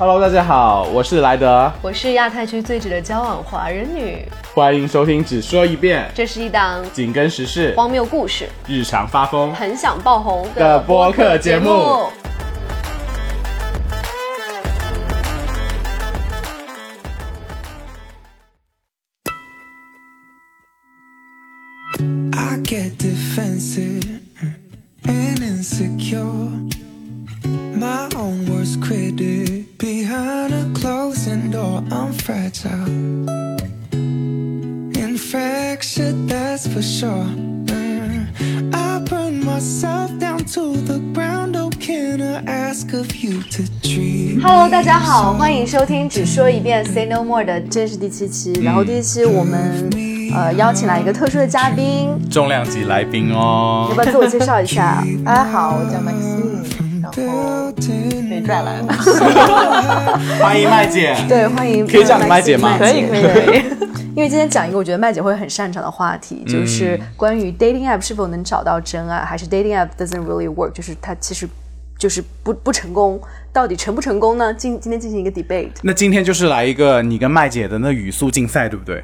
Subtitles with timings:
[0.00, 4.24] Hello，大家好，我是莱德，我是亚太区最值得交往华人女。
[4.54, 9.52] 欢迎收听只说一遍，这是一档紧跟时事、荒谬故事、日常发疯。
[9.52, 12.06] 很想爆红的播客节目。
[46.18, 48.52] 只说一遍 Say No More 的，这是第七期。
[48.54, 49.88] 然后第一期我们
[50.34, 55.00] 呃邀请来一个特殊的嘉宾，重量级来宾哦要不，要自我介绍一下？
[55.24, 56.42] 大家好，我叫麦西，
[57.00, 57.72] 然后
[58.28, 58.92] 被拽来的。
[60.42, 61.14] 欢迎麦姐。
[61.28, 61.86] 对，欢迎。
[61.86, 63.16] 可以叫你麦姐吗麦可以可
[63.54, 63.62] 以
[64.16, 71.48] 因为今天讲一个我觉得麦姐会很擅长的话题，就是关于 dating app 是否能找到真爱，还是 dating app doesn't really work，就是它其实
[71.96, 73.20] 就是不不成功，
[73.58, 74.54] 到底成不成功呢？
[74.54, 75.72] 今今天进行一个 debate。
[75.82, 79.02] 那今天就是来一个你跟麦姐的那语速竞赛，对不对？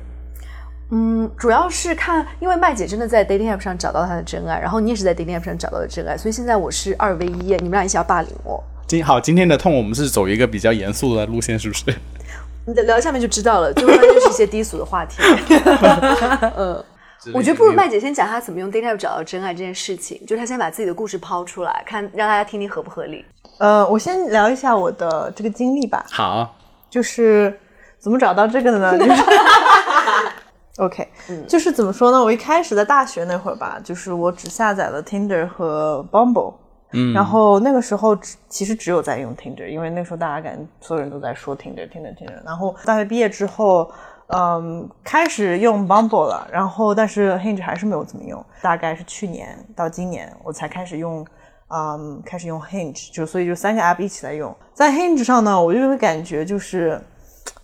[0.92, 8.62] 嗯，主要是看，因为麦姐真的在 dating app 上找到她的真爱，然后你也是在 dating app 上找到的真爱，所以现在我是二 v 一，你们俩一起要霸凌我。
[8.86, 11.86] 今好，今天的痛我们是走一个比较严肃的路线，是不是？
[12.64, 15.16] 你聊下面就知道了，就是一些低俗的话题。
[16.56, 16.84] 嗯，
[17.32, 23.24] 我觉得不如麦姐先讲她怎么用 dating app 找到真爱这件事情，就是她先把自己的故事抛出来，看让大家听听合不合理。
[23.58, 26.56] 呃，我先聊一下我的这个经历吧，好，
[26.90, 27.58] 就是
[27.98, 28.98] 怎么找到这个的呢？
[28.98, 29.22] 就是
[30.78, 31.08] OK，、
[31.46, 32.20] 就是怎么说呢？
[32.20, 36.54] 我一开始在大学那会儿吧，就是我只下载了 Tinder 和 Bumble，
[36.92, 42.44] 嗯，然后那个时候只其实只有在用 Tinder，因为那时候大家感觉所有人都在说 Tinder，Tinder，Tinder。
[42.44, 43.88] 然后大学毕业之后，
[44.28, 51.26] 嗯，开始用 Bumble 了，然后但是 Hinge 还是没有怎么用，大概是去年到今年我才开始用。
[51.68, 54.54] 嗯，开始用 Hinge，就所以就三个 app 一起来用。
[54.74, 57.00] 在 Hinge 上呢，我就会感觉就是，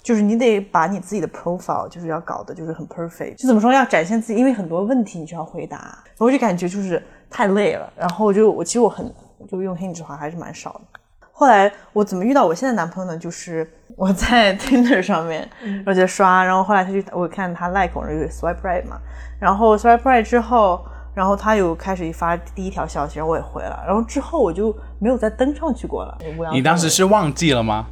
[0.02, 7.92] 就是你得把你自己的 profile 就是要搞得就是很 perfect，就怎么说要展现自己，因为很多问题你就要回答，我就感觉就是太累了。
[7.94, 9.14] 然后我就我其实我很
[9.48, 10.99] 就用 Hinge 的话还是蛮少的。
[11.40, 13.16] 后来我怎么遇到我现在男朋友呢？
[13.16, 18.98] 就是我在 Tinder 上面，然后就刷，然后后来他就我看他 like 我，然后就 swipe right 嘛，
[19.40, 20.84] 然后 swipe right 之后，
[21.14, 26.18] 然后他有开始发第一条消息，然后我也回了，然后之后我就没有再登上去过了。
[26.52, 27.86] 你当时是忘记了吗？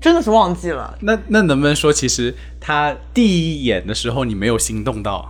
[0.00, 3.24] 真的是忘记了，那那能不能说，其实他第
[3.60, 5.28] 一眼的时候你没有心动到？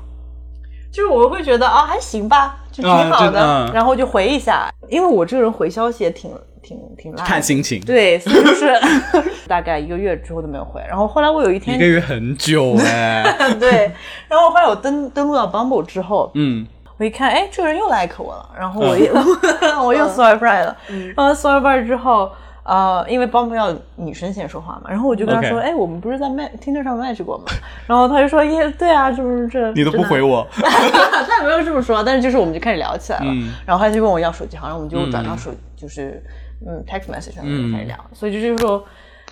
[0.93, 6.31] 就是我会觉得啊还行吧，就挺啊好的，然后就回一下，因为我这个人回消息也挺
[6.63, 7.81] 挺挺烂，看心情。
[7.81, 8.73] 对，所以就是
[9.49, 13.25] 大概一个月之后都没有回，然后后来我有一天一个月很久 哎、
[13.59, 13.91] 对，
[14.29, 16.67] 然后后来我登登录到 Bumble 之后，嗯，
[16.99, 19.11] 我一看，哎，这个人又 like 我了，然后我也、
[19.85, 20.77] 我又 swipe right 了，
[21.17, 22.31] 然后 swipe right 之后，
[22.65, 27.45] 呃，因为 Bumble 要女生先说话嘛，然后我就跟他说，哎，我们不是在 match Tinder 上 match 过吗？
[27.89, 33.53] 然后他就说，耶，对啊，这不是这，你都不回我，他也没有这么说，但是就是我们就开始聊起来了，嗯。
[33.67, 36.23] 然后他就问我要手机号，然后我们就转到手，就是
[36.67, 38.85] 嗯 text message 上面开始聊，所以就是说，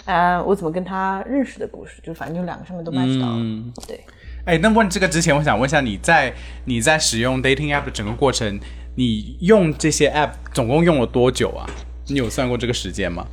[0.04, 4.00] 呃，我怎么跟他认识的故事，就反正就两个上面都 match 到了，嗯对。
[4.46, 6.32] 哎，那问这个之前，我想问一下，你在
[6.64, 8.58] 你在使用 dating app 的整个过程，
[8.96, 11.66] 你用这些 app 总共用了多久啊？
[12.08, 13.26] 你有算过这个时间吗？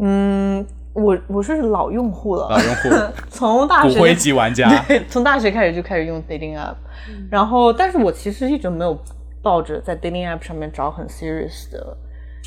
[0.00, 2.88] 嗯，我我是老用户了，老用户
[3.28, 6.76] 从大学骨灰级玩家， 对，从大学开始就开始用 dating app，、
[7.30, 8.96] 然后但是我其实一直没有
[9.42, 11.96] 抱着在 dating app 上面找很 serious 的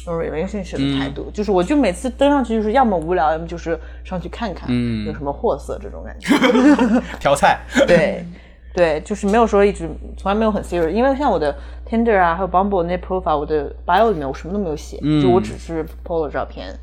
[0.05, 6.35] 那种 relationship 的态度，就是我就每次登上去就是要么无聊，要么就是上去看看，嗯有什么货色这种感觉。
[7.19, 7.59] 调菜。
[7.87, 8.25] 对，
[8.73, 11.55] 对，就是没有说一直从来没有很 serious，因为像我的
[11.87, 16.73] Tinder 啊，还有 Bumble 那 profile，我的 bio 里面我什么都没有写，就我只是 PO 了照片。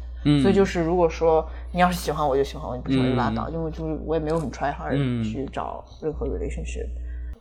[0.43, 6.87] 所以就是，如果说你要是喜欢我就喜欢我，你不喜欢就拉倒，因为就是我也没有很 try hard 嗯去找任何 relationship。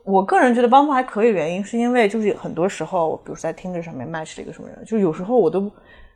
[0.07, 5.69] 我个人觉得 Bumble 还可以的原因，是因为就是很多时候，比如说在 Tinder 上面 match 了一个什么人，就是有时候我都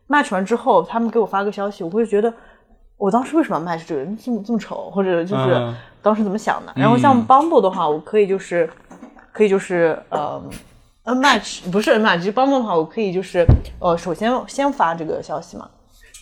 [0.07, 2.33] match 完之后，他们给我发个消息，我会觉得
[2.95, 6.71] 我当时为什么要 match 这个人这么这么丑，或者就是嗯当时怎么想的。
[6.73, 8.69] 然后像 Bumble 的话，我可以就是
[9.33, 10.41] 可以就是呃
[11.03, 13.45] n match 不是 n match，就 Bumble 的话，我可以就是
[13.79, 15.69] 呃首先先发这个消息嘛，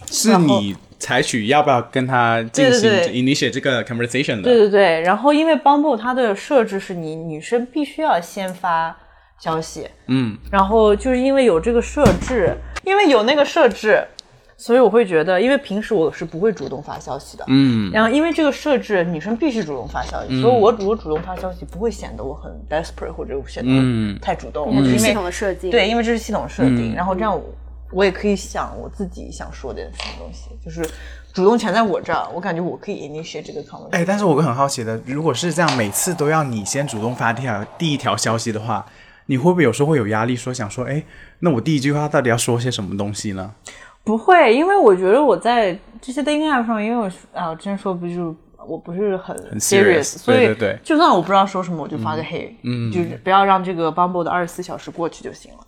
[0.07, 3.13] 是你采取要不要跟他进行对对对。
[3.13, 4.43] initiate 这个 conversation 的？
[4.43, 8.95] 对对对，然后因为 Bumble 它的设置是你女生必须要先发
[9.39, 14.05] 消息，嗯，然后就是因为有这个设置，因为有那个设置，
[14.57, 25.69] 所以我会觉得，因为平时我是不会主动发消息的，嗯，然后因为这个设置，女生必须主动发消息，所以我如果主动发消息，不会显得我很 desperate 或者显得太主动，嗯因为系统的设计。
[25.69, 26.95] 对，因为这是系统设定，嗯。
[26.95, 27.39] 然后这样
[27.91, 30.87] 我我也可以想我自己想说点什么东西，就是
[31.33, 33.89] 主动权在我这儿，我感觉我可以 initiate 这个 conversation。
[33.91, 38.85] 哎，但是我会很好奇的，如果是这样，每次都要你先主动发第一条第一条消息的话，
[39.27, 41.03] 你会不会有时候会有压力，说想说，哎，
[41.39, 43.53] 那我第一句话到底要说些什么东西呢？
[44.03, 55.59] 不会，因为我觉得我在这些 dating app 上，因为我啊，我之前说不就是我不是很 serious，所以对对对就算我不知道说什么，我就发个嘿，嗯，就是不要让这个 Bumble 的二十四小时过去就行了。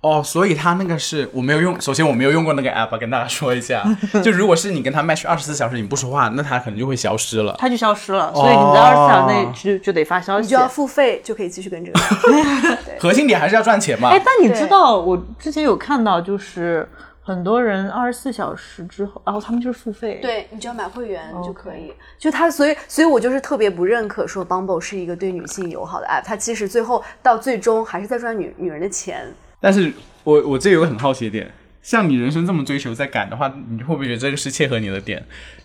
[0.00, 3.82] 哦，所以他那个是我没有用，首先我没有用过那个 app，跟大家说一下，
[4.22, 7.56] 就如果是你跟他 match 二十四小时你不说话，那他可能就会消失了。
[7.58, 10.44] 他就消失了，所以你在二十四小时内就就得发消息。
[10.44, 11.98] 你就要付费，就可以继续跟这个。
[13.00, 14.10] 核心点还是要赚钱嘛。
[14.10, 16.88] 哎，但你知道我之前有看到，就是
[17.20, 21.92] 很多人二十四小时之后，然后他们就是付费。，对你只要买会员就可以。
[22.16, 29.26] 就他，所以所以我就是特别不认可说 Bumble 是一个对女性友好的 app，它其实最后到最终还是在赚女女人的钱。
[29.60, 29.92] 但是
[30.24, 31.50] 我我这有个很好奇的点，
[31.82, 35.24] 像你人生这么追求在赶的话，你会不会觉得这个是切合你的点？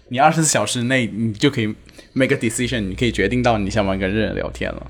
[0.09, 1.75] 你二十四小时内你就可以
[2.13, 4.87] make a decision，你可以决定到你想不想跟人聊天了，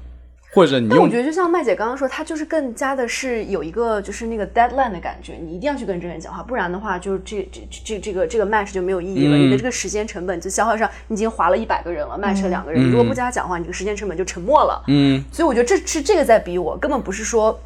[0.51, 9.37] 或者你用但我觉得就像麦姐刚刚说，她就是更加的是有一个就是那个 deadline 的感觉，你一定要去跟这个人讲话，不然的话，就是这这这这个这个 match 就没有意义了。
[9.37, 14.83] 嗯你的这个时间成本就消耗上，你已经划了一百个人了，match 了两个人，你如果不跟他讲话，你这个时间成本就沉默了。
[14.87, 17.59] 嗯所以我觉得这是这个在逼我，根本不是说。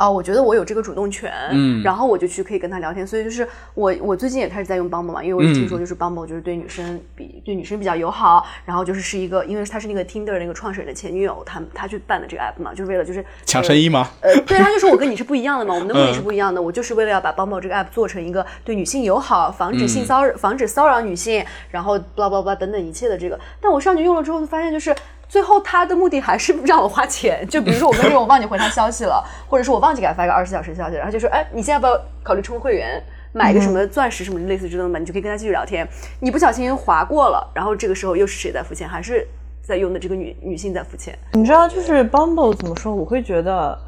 [0.00, 14.08] 哦，我觉得我有这个主动权，嗯然后我就去可以跟他聊天，所以就是我我最近也开始在用 Bumble 嘛，因为我听说就是 Bumble 就是对女生比对女生比较友好，然后就是是一个，因为他是那个 Tinder 那个创始人的前女友，他他去办的这个 app 嘛，就是为了就是抢生意吗？
[14.22, 16.62] 呃，对，他就说我跟你是不一样的嘛，我们的目的是不一样的。
[16.62, 23.38] 我就是为了要把 Bumble 这个 app 做成一个对女性友好，防止性骚扰、防止骚扰女性，然后 blah blah blah 等等一切的这个。
[23.60, 24.96] 但我上去用了之后，就发现就是
[25.30, 27.46] 最后他的目的还是让我花钱。
[27.48, 33.02] 就比如说我跟这个人我忘记回他消息了，或者是我忘记给他发一个二十四小时消息，然后就说，哎，你现在要不要考虑充会员？
[33.32, 35.88] 买一个什么钻石什么类似这种的，你就可以跟他继续聊天。
[36.18, 38.88] 你不小心划过了，然后这个时候又是谁在付钱？
[38.88, 39.24] 还是
[39.62, 41.16] 在用的这个女女性在付钱？
[41.34, 42.92] 你知道，就是 Bumble 怎么说？
[42.92, 43.78] 我会觉得，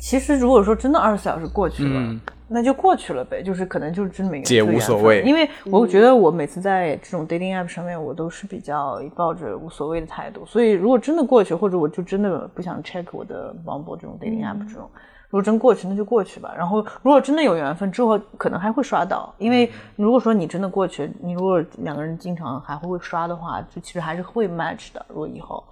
[0.00, 2.20] 其实如果说真的二十四小时过去了，嗯
[2.52, 14.88] 那就过去了呗，就是可能就是真没姐无所谓因为我觉得我每次在这种 dating app 上面，我都是比较抱着无所谓的态度，所以如果真的过去，或者我就真的不想 check 我的 Bumble 这种 dating app 这种。
[15.30, 16.52] 如果真过去，那就过去吧。
[16.54, 19.34] 然后，如果真的有缘分，之后可能还会刷到。
[19.38, 25.02] 因为如果说你真的过去，你如果两个人经常还会刷的话，就其实还是会 match 的。
[25.08, 25.64] 如果以后，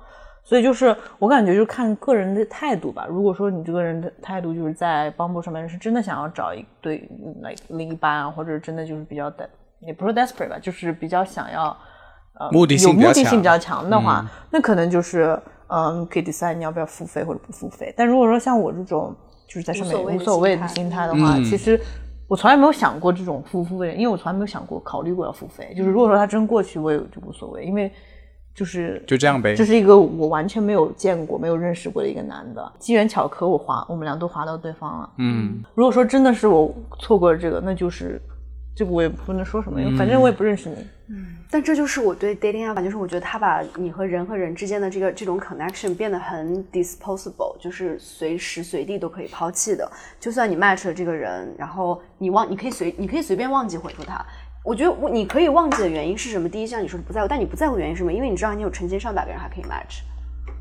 [0.50, 3.06] 所以就是我感觉就是看个人的态度吧。
[3.08, 7.08] 如果说你这个人的态度就是在 Bumble 上面是真的想要找一对
[7.40, 9.48] 来另一半啊，或者真的就是比较的，
[9.78, 11.66] 也不是 desperate 吧，就是比较想要
[12.40, 17.94] 呃目的性有目的性比较强的话，那可能就是嗯可以 decide 你要不要付费或者不付费。
[17.96, 19.14] 但如果说像我这种
[19.46, 21.80] 就是在上面无所谓的无所谓的心心态的话，嗯其实。
[22.26, 25.74] 我从来没有想过这种付付费，因为我从来没有想过考虑过要付费。
[25.76, 27.92] 就是如果说他真过去，我也就无所谓，因为
[28.60, 29.64] 就是就这样呗这。
[29.64, 35.10] 是一个我完全没有见过、没有认识过的一个男的，机缘巧合，我划，我们俩都划到对方了。
[35.16, 38.20] 嗯，如果说真的是我错过了这个，那就是
[38.76, 40.76] 这个我也不能说什么，因为反正我也不认识你。
[41.08, 49.90] 嗯但这就是我对 dating app，就是我觉得他把你和人和人之间的这个这种 connection 变得很 disposable，就是随时随地都可以抛弃的。
[50.20, 54.24] 就算你 match 了这个人，然后你忘，你可以随你可以随便忘记回复他。
[54.62, 56.48] 我觉得我你可以忘记的原因是什么？
[56.48, 58.12] 第一，像你说的不在乎，但你不在乎原因是什么？
[58.12, 60.02] 因为你知道你有成千上百个人还可以 match。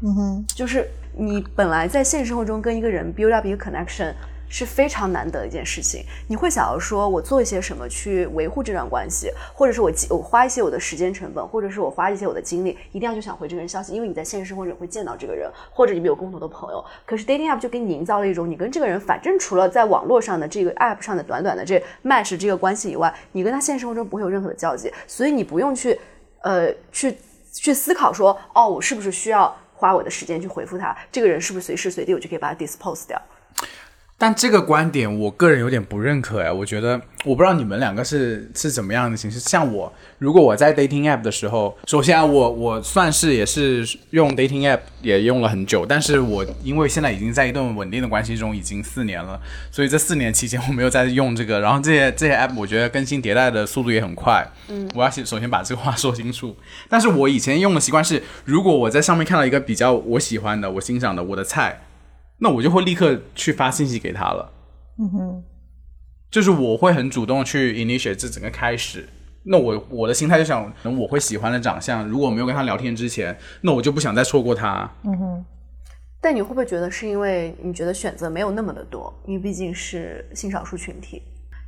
[0.02, 4.14] 嗯哼，就是你本来在现实生活中跟一个人 build up 一个 connection
[4.50, 6.04] 是非常难得的一件事情。
[6.28, 16.84] 你会想要说，我做一些什么去维护这段关系，或者是我我花一些我的时间成本，或者是我花一些我的精力，一定要就想回这个人消息，因为你在现实生活中会见到这个人，或者你们有共同的朋友。
[17.06, 26.00] 可是 dating app 就给你营造了一种，你跟这个人反正除了在网络上的这个 app 上的短短的这 match 这个关系以外，你跟他现实生活中不会有任何的交集，所以你不用去
[26.42, 27.16] 呃去
[27.54, 30.98] 去思考说，哦，我是不是需要花我的时间去回复他？
[31.12, 33.22] 这个人是不是随时随地我就可以把他 dispose 掉？
[34.22, 36.52] 但这个观点，我个人有点不认可哎。
[36.52, 39.40] 我觉得，我不知道你们两个是是怎么样的形式。
[39.40, 49.40] 像我，如果我在 dating app 的时候，首先啊，我我算是也是用 dating app 也用了很久，但是我因为现在已经在一段稳定的关系中已经四年了，
[49.72, 51.62] 所以这四年期间我没有再用这个。
[51.62, 54.46] 然后这些这些 app 我觉得更新迭代的速度也很快。
[54.68, 56.54] 嗯，我要先首先把这个话 说清楚。
[56.90, 61.84] 但是我以前用的习惯是，如果我在上面看到一个比较我喜欢的、我欣赏的、我的菜。
[62.40, 64.52] 那我就会立刻去发信息给他了。
[64.98, 65.44] 嗯哼，
[66.32, 69.08] 就是我会很主动去 initiate 这整个开始。
[69.44, 74.90] 那我我的心态就想，可能我会喜欢的长相，如果没有跟他聊天之前，那我就不想再错过他。
[75.04, 75.46] 嗯哼
[76.22, 79.14] 但你会不会觉得是因为你觉得选择没有那么的多？
[79.26, 81.22] 因为毕竟是性少数群体。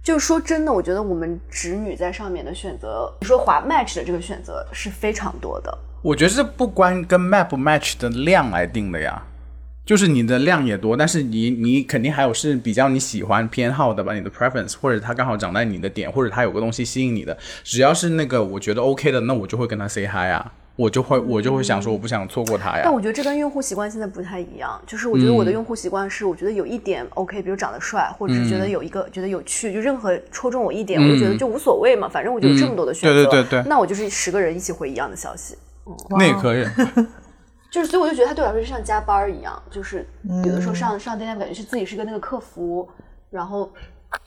[0.03, 5.77] 就是说真的，我觉得我们直女在上面的选择，你说滑 match 的这个选择是非常多的。
[6.01, 9.23] 我觉得这不关跟 map 不 match 的量来定的呀，
[9.85, 22.81] 就是你的量也多，但是你你肯定还有是比较你喜欢偏好的吧，你的 preference，或者他刚好长在你的点，或者他有个东西吸引你的，只要是那个我觉得 OK 的，那我就会跟他 say hi 啊，我就会我就会想说我不想错过他呀。
[22.83, 22.93] 但。
[22.93, 33.69] 我觉得这跟用户习惯现在不太一样，就是我觉得我的用户习惯是，我觉得有一点 OK，比如长得帅，或者是觉得有一个、觉得有趣，就任何戳中我一点，我就觉得就无所谓嘛，反正我就有这么多的选择，对对对对。
[33.69, 35.57] 那我就是十个人一起回一样的消息。
[36.11, 36.63] 那也可以，
[37.71, 40.05] 就是，所以我就觉得他对我来说就像加班儿一样，就是
[40.43, 42.87] 有的时候上上 d a 感觉是自己是个那个客服，
[43.29, 43.71] 然后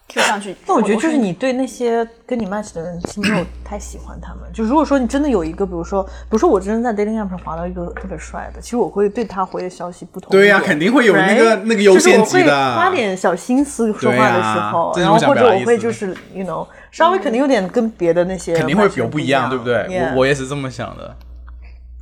[0.09, 0.57] 就上去。
[0.67, 4.51] 那我觉得就是是你对那些跟你 match 的人，其实没有 太喜欢他们。
[4.55, 10.31] 就如果说你真的有一个，比如说，比如说我真的在 dating app 上划到一个特别帅的，其实我会对他回的消息不同。
[10.31, 11.61] 对呀肯定会有那个 right？
[11.65, 21.15] 那个优先级的就是我会花点小心思说话的时候，然后或者我会就是 you know 稍微肯定有点跟别的那些肯定会有不一样，对不对？Yeah 我我也是这么想的。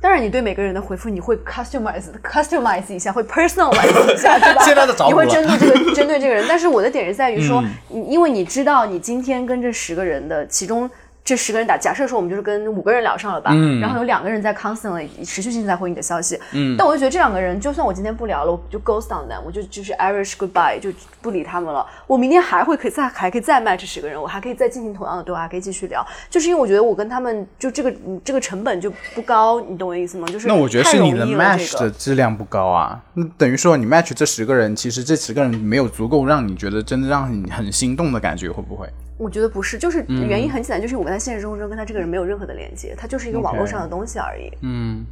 [0.03, 4.61] 当然，你对每个人的回复，你会 customize customize 一下，会 personalize 一下， 对吧？
[4.65, 10.89] 现在的找你会针对这个针对这个人，但是我的点是在于说，嗯因为你知道你今天跟这十个人的其中。
[11.25, 21.85] 这十个人打，假设说我们就是跟五个人聊上了吧，嗯然后有两个人在 constantly 持续性在回你的消息，嗯，但我就觉得这两个人，就算我今天不聊了，我就 ghost on them，我就就是 Irish goodbye，就不理他们了。
[22.07, 30.27] 我明天还会可以再还可以再 match 十个人，我还可以再进行同样的对话，还可以继续聊，就是因为我觉得我跟他们就这个嗯这个成本就不高，你懂我的意思吗？
[30.27, 38.89] 就是那我觉得太是你的 match 这个的质量不高啊，那等于说你 match 这十个人，其实这十个人没有足够让你觉得真的让你很心动的感觉，会不会？
[39.23, 44.51] 我觉得不是，就是原因很简单，就是我在现实生活中跟他这个人没有任何的连接，他就是一个网络上的东西而已。
[44.61, 45.03] 嗯，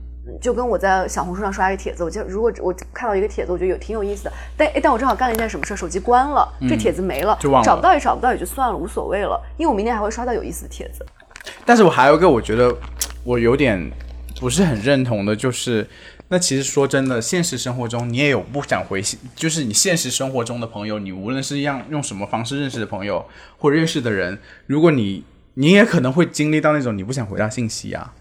[0.41, 7.65] 就跟我在小红书上刷一个帖子，我就如果我看到一个帖子，我觉得有挺有意思的，但诶但我正好干了一件什么事儿，手机关了，这帖子没了，嗯就忘了。
[7.65, 11.05] 找不到也找不到也就算了，无所谓了，因为我明天还会刷到有意思的帖子。
[11.65, 12.75] 但是我还有一个我觉得
[13.23, 13.89] 我有点
[14.39, 15.87] 不是很认同的，就是
[16.33, 23.25] 那其实说真的，现实生活中你也有不想回信，就是你现实生活中的朋友，你无论是让用什么方式认识的朋友
[23.57, 28.13] 或认识的人，如果你你也可能会经历到那种你不想回他信息啊，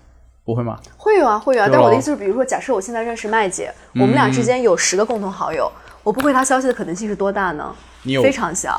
[0.44, 0.80] 不会吗？
[0.96, 1.68] 会有啊，会有啊。
[1.70, 5.70] 但我的意思是，比如说，假设我现在认识麦姐，我们俩之间有十个共同好友，
[6.02, 7.72] 我不回她消息的可能性是多大呢？
[8.02, 8.76] 你有非常小，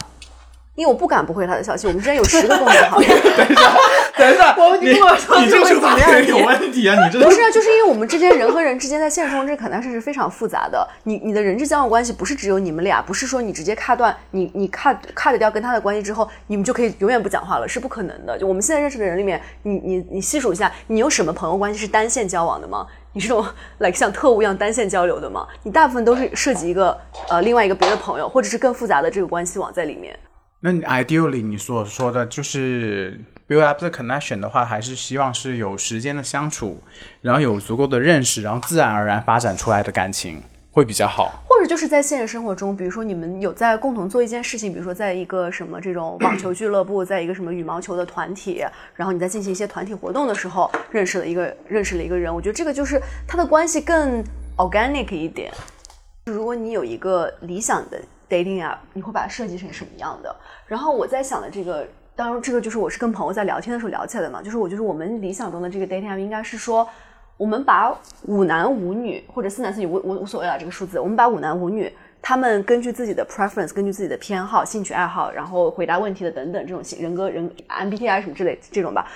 [0.76, 1.86] 因为我不敢不回他的消息。
[1.88, 3.08] 我们之间有十个共同好友，
[4.18, 6.96] 等一下， 我你跟我说你这个这会怎么样有问题啊！
[7.06, 10.88] 你这不是啊，就是因为我们之间人和人之间在现实中这可能是是非常复杂的。
[11.04, 18.38] 你你的人际交往关系不是只有你们俩，不是说你直接卡断，你你 cut cut 掉跟他的关系之后，你们就可以永远不讲话了，是不可能的。
[18.38, 22.88] 就我们现在认识的人里面，你你你细数一下，你有什么朋友关系是单线交往的吗？
[23.14, 23.46] 你是这种
[23.80, 25.46] like 像特务一样单线交流的吗？
[25.64, 26.98] 你大部分都是涉及一个
[27.28, 30.18] 呃另外一个别的朋友，或者是更复杂的这个关系网在里面。
[30.64, 36.82] 那你 ideally 你所说的就是 build up the connection 的话，还是希望是有时间的相处，
[37.22, 40.42] 然后有足够的认识，然后自然而然发展出来的感情
[40.72, 41.44] 会比较好。
[41.48, 48.64] 或者就是在现实生活中，比如说你们有在共同做一件事情，比如说在一个什么这种网球俱乐部，在一个什么羽毛球的团体，
[48.94, 54.24] 然后你在进行一些团体活动的时候，认识了一个认识了一个人，我觉得这个就是他的关系更
[54.58, 55.52] organic 一点。
[56.26, 58.00] 如果你有一个理想的
[58.32, 60.34] dating 呀你会把它设计成什么样的？
[60.66, 61.86] 然后我在想的这个，
[62.16, 66.88] 当然这个就是我是跟朋友在聊天的时候聊起来的嘛，就是我觉得我们理想中的这个 dating 啊应该是说，
[67.36, 67.94] 我们把
[68.28, 71.92] 五男五女或者四男四女无无无所谓了这个数字，我们把五男五女。
[72.24, 79.08] 他们根据自己的 preference，根据自己的偏好、兴趣爱好，然后回答问题的等等这种性人格人 MBTI 什么之类这种吧，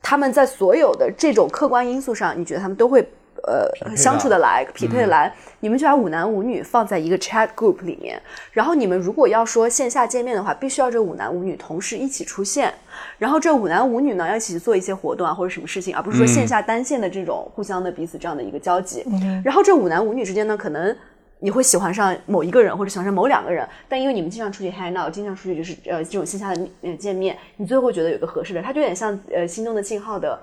[0.00, 3.04] 他们在所有的这种客观因素上，你觉得他们都会
[3.44, 5.32] 呃相处的来、匹配的来？
[5.60, 8.20] 你们就把五男五女放在一个 chat group 里面，
[8.52, 12.72] 然后你们如果要说线下见面的话，必须要这五男五女同时一起出现，
[13.18, 19.04] 然后这五男五女呢要一起去做一些活动啊或者什么事情，而不是说线下单线的这种互相的彼此这样的一个交集。
[19.44, 20.96] 然后这五男五女之间呢，可能。
[21.38, 30.40] 你会喜欢上某一个人，或者喜欢上某两个人，但因为你们经常出去 hang out，经常出去就是呃这种线下的呃见面，你最后会觉得有个合适的，他就有点像呃心动的信号的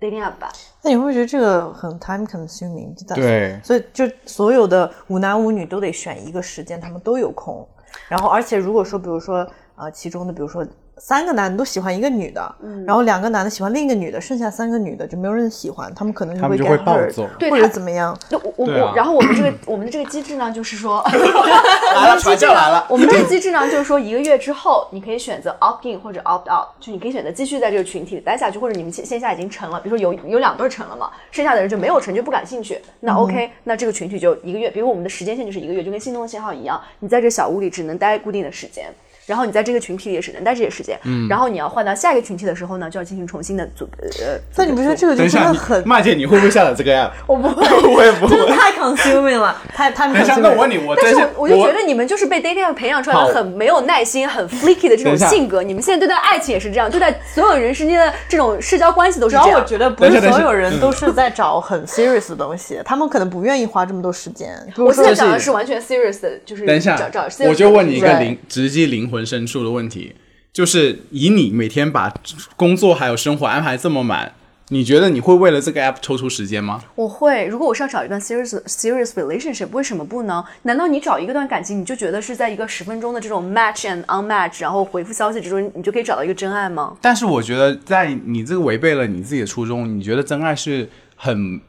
[0.00, 0.50] dating app 吧。
[0.82, 2.94] 那你会不会觉得这个很 time consuming？
[3.14, 7.66] 对所以就所有的五男五女都得选一个时间，他们都有空。
[8.08, 10.66] 然后，而且如果说，比如说，呃，其中的比如说
[11.00, 18.18] 三个男的都喜欢一个女的，嗯然后两个男的喜欢另一个女的，剩下三个女的就没有人喜欢，他们可能会他们就会暴 hurt，走或者怎么样。
[18.28, 21.02] 就我我啊我，然后我们这个我们的这个机制呢，就是说，
[21.94, 22.86] 来了，传教来了。
[22.88, 32.80] 我们这个机制呢，就是说一个月之后，你可以选择 opt in 或者 opt out，就你可以选择继续在这个群体里待下去，或者你们线线下已经成了，比如说有有两对成了嘛，剩下的人就没有成，就不感兴趣。
[33.00, 38.86] 那 OK，、那这个群体就一个月，比如我们的时间线就是一个月，就跟心动的信号一样，你在这小屋里只能待固定的时间。
[39.28, 44.38] 然后你在这个群体里也只能待这些时间，然后你要换到下一个群体的时候呢，就要进行重新的组呃。
[44.56, 45.86] 那你不觉得这个就真的很？
[45.86, 47.10] 麦姐，你会不会下载这个 app？
[47.28, 55.62] 我不会， 我也不会真的太 consuming 了， 太太等一下那我问你，我但是我我就觉得你们就是被 dating 培养出来的很没有耐心、很 flaky 的这种性格。
[55.62, 59.66] 你们现在对待爱情也是这样，对待所有人之间的这种社交关系都是主要我这样。
[59.66, 64.50] 觉得不是所有人都是在找很 serious 的东西，他们可能不愿意花这么多时间。
[64.76, 70.14] 我现在是讲的是完全 serious 的，就是等一下找找 serious 我就问你一个灵直击灵魂深处的问题，
[70.52, 72.12] 就是以你每天把
[72.56, 74.32] 工作还有生活安排这么满，
[74.70, 76.82] 你觉得你会为了这个 app 抽出时间吗？
[76.94, 80.44] 我会，如果我是要找一段 serious serious relationship，为什么不呢？
[80.62, 86.96] 难道你找一个段感情，你就觉得是在一个十分钟的这种 match and unmatch，然后回复消息之中，你就可以找到一个真爱吗？
[87.00, 91.60] 但是我觉得，在你这个违背了你自己的初衷，你觉得真爱是很，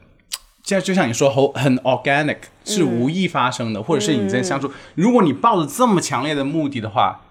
[0.62, 4.70] 现在就像你说，很很 organic，是无意发生的，或者是你在相处。
[4.94, 7.22] 如果你抱着这么强烈的目的的话，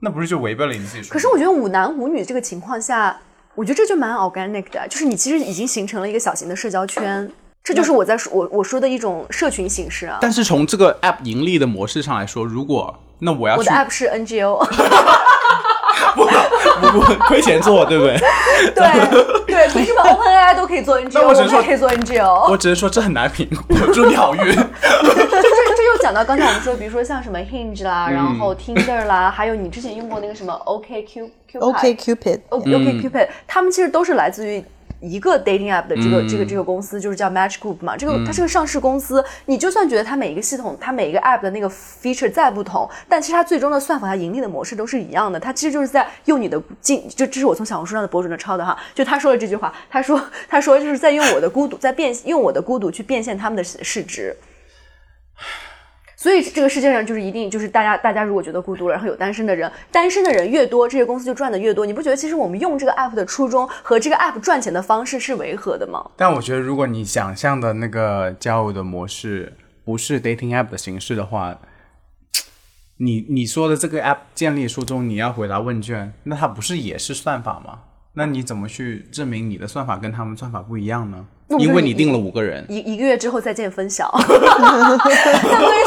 [0.00, 1.12] 那不是就违背了你自己说？
[1.12, 3.16] 可是我觉得五男五女这个情况下，
[3.54, 7.30] 我觉得这就蛮 organic 的，就是你其实已经形成了一个小型的社交圈，
[7.62, 10.18] 这就是我在说我我说的一种社群形式啊。
[10.22, 14.64] 但是从这个 app 盈利的模式上来说，如果那我要我的 app 是 NGO，
[16.16, 18.18] 不不不亏钱做，对不对？
[18.74, 18.86] 对
[19.46, 22.50] 对，凭什么 OpenAI 都可以做 NGO，那我只能说们也可以做 NGO？
[22.50, 24.56] 我只是说这很难评我，祝你好运。
[26.02, 34.64] 讲到刚才我们说，比如说像什么 Hinge 啦，然嗯后 Tinder 啦，还有你之前用过那个什么 OKQ Q OK Cupid，O 嗯 OK Cupid，他们其实都是来自于
[35.00, 37.96] 一个 dating app 的这个、这个这个公司，就是叫 Match Group 嘛。
[37.96, 45.40] 这个、它是个上市公司，你就算觉得它每一个系统、它每一个 app 的那个 feature 再不同，但其实它最终的算法、它盈利的模式都是一样的。
[45.40, 48.76] 它其实就是在用你的进，就这是我从小红书上的博主那抄的哈。
[48.94, 54.36] 就他说了这句话，他说他说就是在用我的孤独，在变用我的孤独去变现他们的市值。
[56.20, 61.86] 所以这个世界上就是一定就是大家大家如果觉得孤独了，然后有单身的人，单身的人越多，这些公司就赚的越多。
[61.86, 66.10] 你不觉得其实我们用这个 app 的初衷和这个 app 赚钱的方式是违和的吗？
[66.18, 71.58] 但我觉得，如果你想象的那个交友的模式不是 dating app 的形式的话，
[72.98, 77.78] 你你说的这个 app 建立初衷，你要回答问卷，那它不是也是算法吗？
[78.12, 81.26] 那你怎么去证明你的算法跟他们算法不一样呢？
[81.58, 85.16] 因为你定了五个人，一一个月之后再见分晓， 那不跟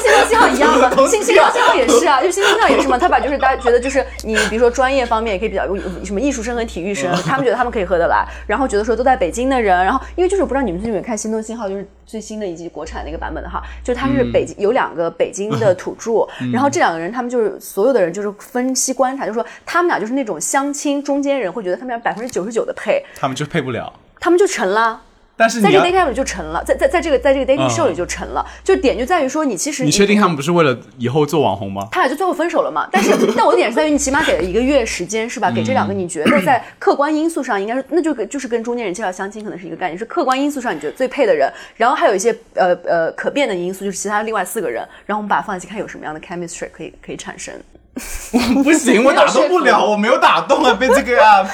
[0.02, 0.90] 心动信号一样吗？
[1.08, 2.98] 心心动信号也是啊，就心动信号也是嘛。
[2.98, 5.66] 他把就是大家觉得就是你比如说专业方面也可以比较
[6.04, 23.94] 什么艺术生和体育生， 他们觉得他们可以合得来，然后觉得说都在北京的人，然后因为就是我不知道你们有没有看心动信号，就是最新的一季国产那个版本的哈，就他是北京、有两个北京的土著，然后这两个人他们就是所有的人就是分析观察，就说他们俩就是那种相亲中间人会觉得他们俩百分之九十九的配，他们就配不了。
[24.20, 25.02] 他们就成了。
[25.36, 31.88] 但是在这个 dating 里就成了，在在在这个在这个 dating 嗯 show 里就成了，就点就在于说你其实你确定他们不是为了以后做网红吗？
[31.92, 32.88] 他俩就最后分手了嘛？
[32.92, 35.50] 但是但我的点是在于你起码给了一个月时间是吧？
[35.50, 47.54] 给这两个你觉得在客观因素上应该是那就跟就是跟中间人介绍相亲可能是一个概念，是客观因素上你觉得最配的人，然后还有一些呃呃可变的因素，就是其他另外四个人，然后我们把它放一起看有什么样的 chemistry 可以可以产生。
[48.56, 51.48] 我不行，我打动不了，我没有打动啊，被这个 app，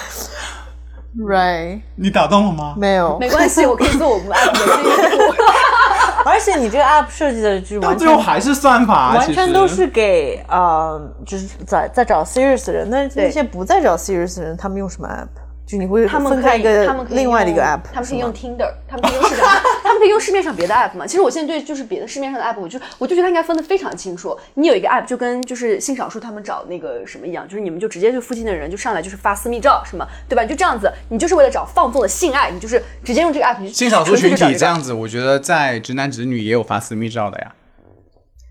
[1.17, 2.75] Right，你打动了吗？
[2.77, 3.17] 没有。
[3.19, 5.43] 没关系，我可以做我们 app。
[6.25, 12.87] 而且你这个 app 设计的就完全最后还是算法啊，完全都是给呃，就是在在找 serious 的人。
[12.89, 15.48] 那那些不在找 serious 的人，他们用什么 app？
[15.69, 19.47] 就你会他们可以，分开一个他们可以另外的一个 app，他们可以用 Tinder，他们可以用市场，
[19.83, 21.05] 他们可以用市面上别的 app 嘛。
[21.05, 24.35] 其实我现在对就是别的市面上的 app，我就我就觉得它应该分得非常清楚。
[24.55, 30.41] 你有一个 app 就跟就是性少数他们找那个什么一样，就是你们就直接就附近的人就上来就是发私密照什么，对吧？
[30.41, 37.53] 你就这样子，你就是为了找放纵的性爱，你就是直接用这个 app，性少数群体这样子，我觉得在直男直女也有发私密照的呀。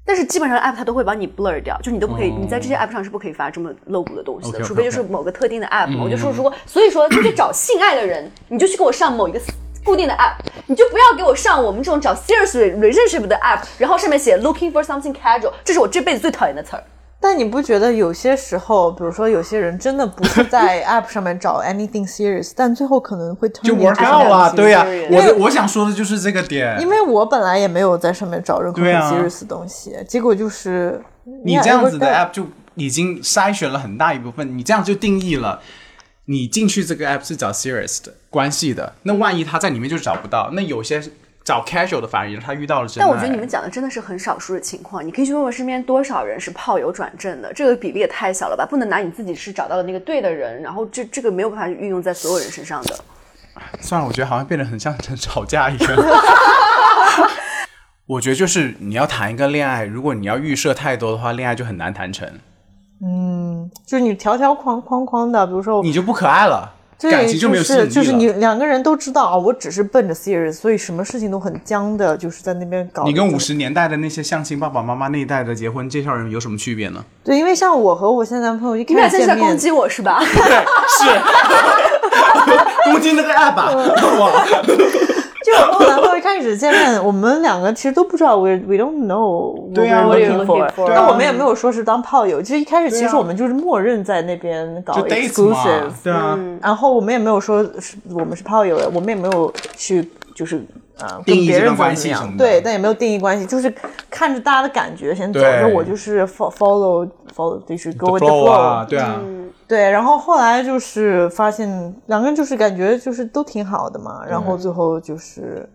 [0.08, 6.02] 但是基本上 app 它都会把你 blur 掉，就你都不可以，哦你在这些 app 上是不可以发这么露骨的东西的除非就是某个特定的 app 嘛。
[6.02, 9.38] 我就说，如果所以说，就去找性爱的人，你就去给我上某一个
[9.84, 16.82] 固定的 app，你就不要给我上我们这种找 serious relationship 的 app，然后上面写 looking for something casual，这是我这辈子最讨厌的词儿。
[17.20, 26.80] 但你不觉得有些时候，比如说有些人真的不是在 app 上面找 anything serious，但最后可能会就 work out 啊，对呀、我的我想说的就是这个点。
[26.80, 31.02] 因为我本来也没有在上面找任何 serious 的东西，结果就是
[31.44, 35.60] 你这样子的 app 就已经筛选了很大一部分，你这样就定义了。
[36.26, 41.02] 你进去这个 app 是找 serious 的关系的，那万一他在里面就找不到，那有些
[41.48, 43.06] 找 casual 的反而他遇到了真爱。
[43.06, 48.66] 但我觉得你们讲的真的是很少数的情况，你可以去问问身边多少人是炮友转正的，这个比例也太小了吧？
[48.68, 52.94] 不能拿你自己是找到了那个对的人，然后这这个没有办法运用在所有人身上的。
[53.80, 55.92] 算了，我觉得好像变得很像在吵架一样。
[58.06, 62.28] 我觉得就是你要谈一个恋爱，如果你要预设太多的话，恋爱就很难谈成，
[63.02, 67.88] 嗯就是你条条框框框的，比如说你就不可爱了，对感情就没有吸引力了。
[67.88, 73.04] 是就是你两个人都知道啊，我只是奔着 serious，所以什么事情都很僵的，就是在那边搞。
[73.04, 77.04] 你跟五十年代的那些相亲爸爸妈妈那一代的结婚介绍人有什么区别呢？
[77.22, 80.18] 对，因为像我和我现在男朋友一见面现在在攻，击我是吧？
[80.24, 80.34] 对
[80.98, 81.20] 是
[82.90, 83.70] 攻击那个 app 吧？
[84.18, 84.44] 哇，
[85.48, 100.58] 就我和我男朋友一开始见面，我们两个其实都不知道 we we don't know 对啊 what we're looking for，for 但我们也没有说是当炮友，就是一开始其实我们就是默认在那边搞 exclusive，，对啊，然后我们也没有说是我们是炮友，我们也没有去就是
[101.00, 103.72] 啊跟别人关系对，但也没有定义关系，就是
[104.10, 109.20] 看着大家的感觉先走，那我就是 fo- follow follow 就是 go with the，flow，对啊，
[109.68, 111.68] 对，然后后来就是发现
[112.06, 115.68] 两个人就是感觉就是都挺好的嘛，然后嗯最后就是。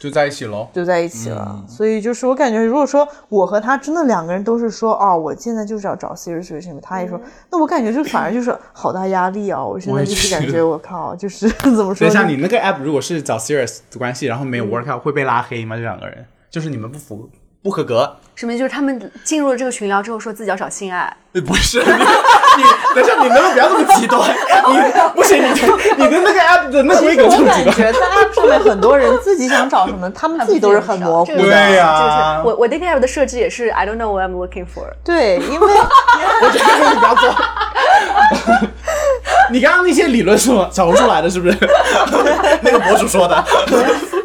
[0.00, 0.68] 就在一起喽。
[0.72, 1.46] 就在一起了。
[1.50, 7.18] 嗯所以就是我感觉，如果说我和他真的两个人都是说，哦，我现在就是要找 serious relationship，他也说，
[7.50, 9.64] 那我感觉就反而就是好大压力啊！
[9.64, 15.76] 我现在就是感觉觉我靠，就是 怎么说等一下，你那个 app 如果是找 serious 的关系，然后没有 work out，会被拉黑吗？
[15.76, 17.26] 这两个人就是你们不符
[17.64, 18.14] 不合格？
[18.34, 22.62] 什么就是他们进入了这个群聊之后说自己要找性爱，呃不是你，你
[22.94, 24.20] 等一下，你能不能不要这么极端？
[24.68, 24.76] 你
[25.14, 25.48] 不行，你
[26.04, 27.74] 你的那个 app 的那规格我这么极端。
[27.76, 31.38] 感觉在 app 上面很多人自己想找什么，他们自己都是很模糊的。
[31.38, 34.92] 对呀这个是我我 dating app 的设置也是 I don't know what I'm looking for。
[35.02, 35.66] 对，因为
[36.42, 37.34] 我觉得你不要做。
[39.50, 40.68] 你刚刚那些理论是吗？
[40.72, 41.56] 找不出来的，是不是？
[42.62, 43.44] 那个博主说的。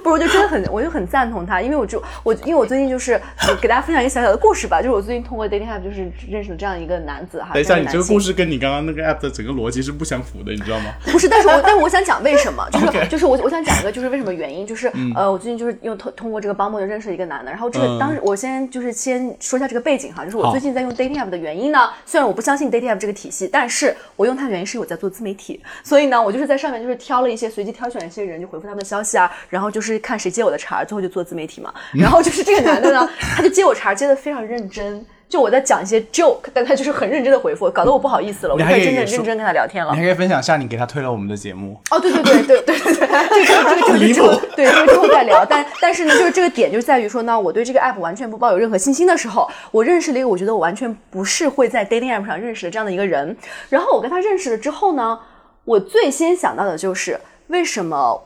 [0.09, 7.51] 不是，我就真的很，我就很赞同他，因为我就我，因为我最近就是呃给大家分享一个小小的故事吧，就是我最近通过 dating app 就是认识了这样一个男子哈。
[7.53, 10.93] 等一下，你这个故事事跟你刚刚那个 app 的整个逻辑是不相符的，你知道吗？
[11.11, 31.73] 不是，但是我但是我想讲为什么，就是就是我我想讲一个就是为什么原因，就是、呃我最近就是用通通过这个帮陌就认识了一个男的，然后这个、嗯当时我先就是先说一下这个背景哈，就是我最近在用 dating app 的原因呢，虽然我不相信 dating app 这个体系，但是我用它的原因是我在做自媒体，所以呢我就是在上面就是挑了一些随机挑选了一些人，就回复他们的消息啊，然后就是看谁接我的茬儿，最后就做自媒体嘛。
[31.93, 35.05] 然后就是这个男的呢，他就接我茬儿接的非常认真。
[35.29, 40.03] 就我在讲一些 joke，但他就是很认真的回复，搞得我不好意思了，我就开始真的认真跟他聊天了你还。
[40.03, 41.79] 可以分享一下你给他推了我们的节目。
[41.91, 45.45] 哦，对对对对对对对，这个这个这个离之后对这个之后再聊。
[45.45, 53.37] 但但是呢，就是这个点就在于说呢，我对这个 app 完全不抱有任何信心的时候，我认识了一个我觉得我完全不是会在 dating app 上认识的这样的一个人。
[53.69, 55.19] 然后我跟他认识了之后呢，
[55.63, 58.23] 我最先想到的就是为什么。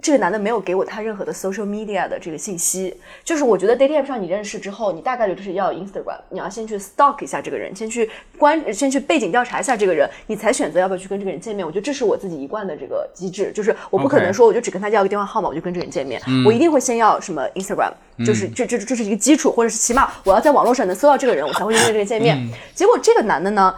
[0.00, 8.08] 这个男的没有给我他任何的 social media 的这个信息，就是我觉得 dating app 上你认识之后，你大概率就是要 Instagram，你要先去 stalk 一下这个人，先去
[8.38, 11.66] 关，先去背景调查一下这个人，你才选择要不要去跟这个人见面。
[11.66, 17.92] 我觉得这是我自己一贯的这个机制，就是我不可能说我就只跟他要个电话号码，我就跟这个人见面，我一定会先要什么 Instagram，
[18.24, 22.38] 就是这这这是一个基础，或者是起码我要在网络上能搜到这个人，我才会跟这个人见面。
[22.72, 23.74] 结果这个男的呢，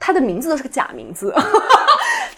[0.00, 1.30] 他的名字都是个假名字。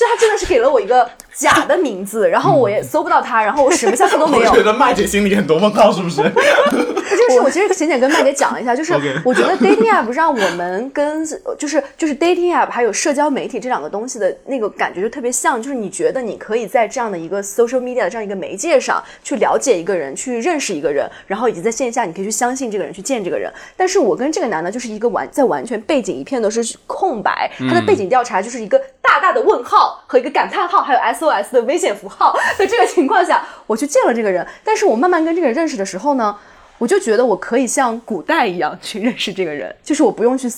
[0.01, 4.57] 就他真的是给了我一个假的名字，然后我也搜不到他，然后我什么消息都没有 我。
[4.57, 6.21] 觉得麦姐心里很多问号，是不是？
[7.31, 8.93] 这个是我其实浅浅跟麦姐讲了一下，就是
[9.25, 11.25] 我觉得 dating app 让我们跟
[11.59, 23.53] 就是就是 dating app 还有社交媒体这两个东西的那个感觉就特别像，就是你觉得你可以在这样的一个 social media 的这样一个媒介上去了解一个人，去认识一个人，然后以及在线下你可以去相信这个人，去见这个人。
[23.77, 34.47] 但是我跟这个男的就是一个完在完全背景一片都是空白，他的背景调查就是一个大大的问号和一个感叹号，还有 SOS 的危险符号的这个情况下，我去见了这个人。
[34.64, 36.37] 但是我慢慢跟这个人认识的时候呢，
[36.81, 40.49] 我就觉得我可以像古代一样去认识这个人，就是我不用去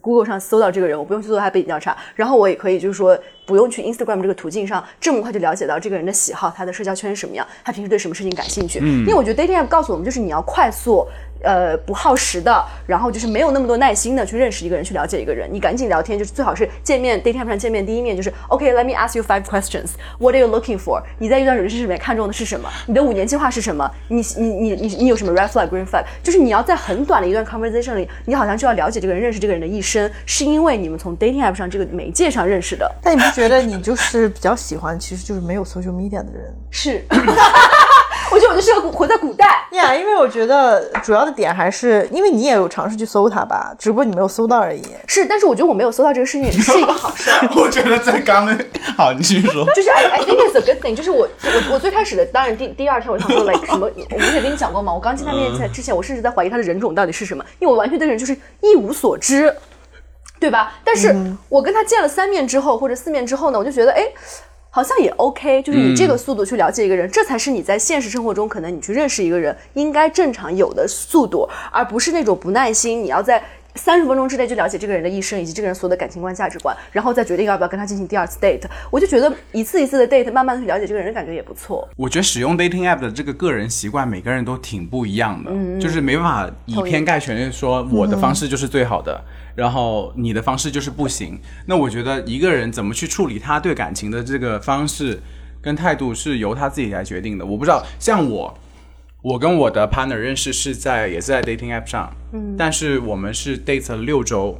[0.00, 8.78] Google 上搜到这个人，我不用去做他背景调查，然后我也可以就是说不用去 Instagram 这个途径上这么快就了解到这个人的喜好，他的社交圈是什么样，他平时对什么事情感兴趣。
[8.80, 11.04] 嗯因为我觉得 dating app 告诉我们，就是你要快速。
[11.42, 15.48] 呃，不耗时的，然后就是没有那么多耐心的去认识一个人，去了解一个人。
[15.52, 19.90] 你赶紧聊天，就是最好是见面 dating app 上见面第一面就是 OK，let、me ask you five questions.
[20.18, 21.02] What are you looking for？
[21.18, 22.68] 你在一段人生里面看中的是什么？
[22.86, 23.90] 你的五年计划是什么？
[24.08, 26.04] 你你你你你有什么 red flag、green flag？
[26.22, 32.90] 就是你要在很短的一段 conversation 里，你好像就要了解这个人，认识这个人的一生，是因为你们从 dating app 上这个媒介上认识的。
[33.02, 36.54] 但你不觉得你就是比较喜欢，其实就是没有 social media 的人？
[36.70, 37.04] 是，
[38.32, 39.64] 我觉得我就是个古活在古代。
[39.76, 44.82] 呀因为我觉得主要的点还是因为你也有尝试去搜它吧，只不过你没有搜到而已。
[45.06, 47.48] 是，但是我觉得我没有搜到这个事情是一个好事儿。
[47.56, 48.58] 我觉得在刚刚，
[48.96, 49.64] 好，你继续说。
[49.74, 50.94] 就是 I I think it's a good thing。
[50.96, 54.92] 就是我我我最开始的，当然第第二天我想说 like 什么，我不是也跟你讲过吗？
[54.92, 59.54] 我刚进他面前之前，我甚至在怀疑他的人种到底是什么，因为我完全对人就是一无所知，
[60.40, 60.74] 对吧？
[60.84, 61.14] 但是
[61.48, 64.06] 我跟他见了三面之后或者四面之后呢，我就觉得哎。
[64.74, 78.64] 好像也 OK，就是你这个速度去了解一个人，这才是你在现实生活中可能你去认识一个人应该正常有的速度，而不是那种不耐心，你要在三十分钟之内就了解这个人的一生以及这个人所有的感情观、价值观，然后再决定要不要跟他进行第二次 date。
[78.90, 81.88] 我就觉得一次一次的 date，慢慢的去了解这个人，感觉也不错。
[81.96, 91.40] 我觉得使用 dating app 的这个个人习惯，每个人都挺不一样的，就是没办法以偏概全的说我的方式就是最好的，然后你的方式就是不行。
[91.66, 95.20] 那我觉得一个人怎么去处理他对感情的这个方式
[95.60, 97.46] 跟态度，是由他自己来决定的。
[97.46, 98.58] 我不知道，像我，
[99.22, 104.58] 我跟我的 partner 认识是在也是在 dating app 上，嗯，但是我们是 date 了六周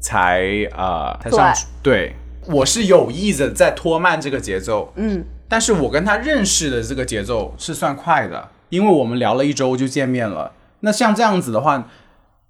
[0.00, 1.54] 才呃才上做爱。
[1.80, 2.16] 对，
[2.48, 10.52] 我是有意的在拖慢这个节奏，嗯，但是我跟他认识的这个节奏是算快的，因为我们聊了一周就见面了。
[10.80, 11.88] 那像这样子的话，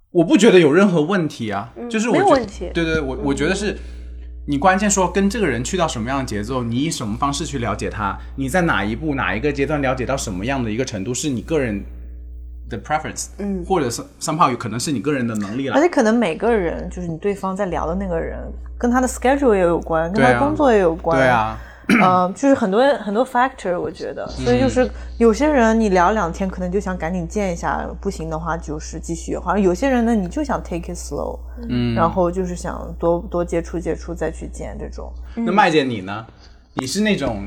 [0.09, 2.65] 我不觉得有任何问题啊，就是我嗯没有觉问题。
[2.65, 3.77] 嗯对对，我我觉得是。
[4.47, 11.83] 你关键说跟这个人去到什么样的节奏，你以什么方式去了解他，你在哪一步哪一个阶段了解到什么样的一个程度，是你个人
[12.67, 15.81] 的 preference，嗯，或者是 somehow 有可能是你个人的能力了而。
[15.81, 18.39] 且可能每个人就是你对方在聊的那个人，
[18.79, 21.19] 跟他的 schedule 也有关，跟他工作也有关。
[21.19, 21.59] 对啊，
[22.01, 29.37] 嗯，就是很多很多 factor，我觉得，所以就是有些人你聊两天，可能就想赶紧见一下，不行的话就是继续。
[29.37, 35.11] 好像有些人呢，你就想 take it slow，嗯，然后就是想多多接触接触再去见这种。
[35.35, 36.25] 那麦姐你呢？
[36.75, 37.45] 你是那种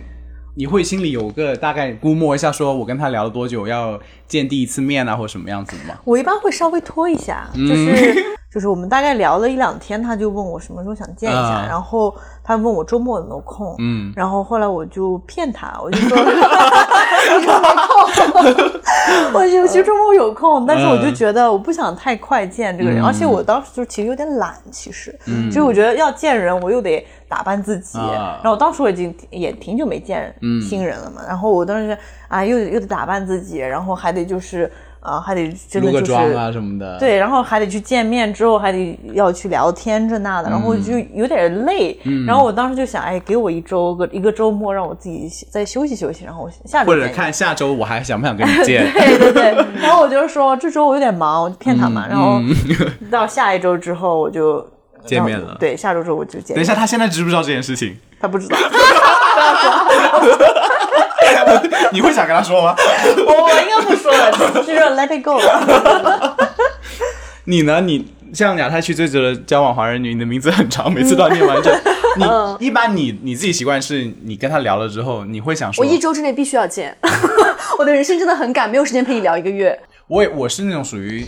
[0.54, 5.98] 你会心里有个大概估摸一下，说我跟他聊了多久，要见第一次面啊，或者什么样子的吗？
[6.04, 8.14] 我一般会稍微拖一下，嗯就是
[8.54, 11.66] 就是我们大概聊了一两天，他就问我什么时候想见一下，啊。
[11.68, 12.14] 然后
[12.44, 14.12] 他问我周末有没有空，嗯。
[14.14, 23.04] 然后后来我就骗他，我就说我说没空，我就其实 周末有空，但是我就觉得我不想太快见这个人，嗯。
[23.04, 25.12] 而且我当时就其实有点懒，其实，
[25.48, 28.38] 就是我觉得要见人，我又得打扮自己，啊。
[28.40, 34.70] 然后当时我已经也挺久没见新人了嘛，然后我当时啊又又得打扮自己，然后还得就是。
[35.04, 36.12] 啊，还得真的就是
[36.52, 41.96] 什么的。，对，然后还得去见面，之后还得要去聊天这那的，然后就有点累。
[42.26, 48.90] 然后我当时就想，哎，给我一周个一个周末，让我自己再休息休息，然后我下周或者看下周我还想不想跟你 见。
[48.92, 52.06] 对对对，然后我就说这周我有点忙，我就骗他嘛。
[52.08, 52.40] 然后
[53.12, 56.56] 到下一周之后我就嗯 见面了对，下周之后我就见面。
[56.56, 57.94] 等一下，他现在知不知道这件事情？
[58.18, 58.56] 他不知道，
[61.92, 62.74] 你会想跟他说吗？
[63.26, 65.40] 我我应该不说了，就是 let it go。
[67.46, 67.80] 你呢？
[67.80, 71.72] 你像亚太区最值得交往华人女，你的名字很长，每次都要念完整。
[72.16, 76.96] 你一般你你自己习惯是你跟他聊了之后，你会想说，我一周之内必须要见，
[77.78, 79.78] 我的人生真的很赶，没有时间陪你聊一个月。
[80.06, 81.26] 我也我是那种属于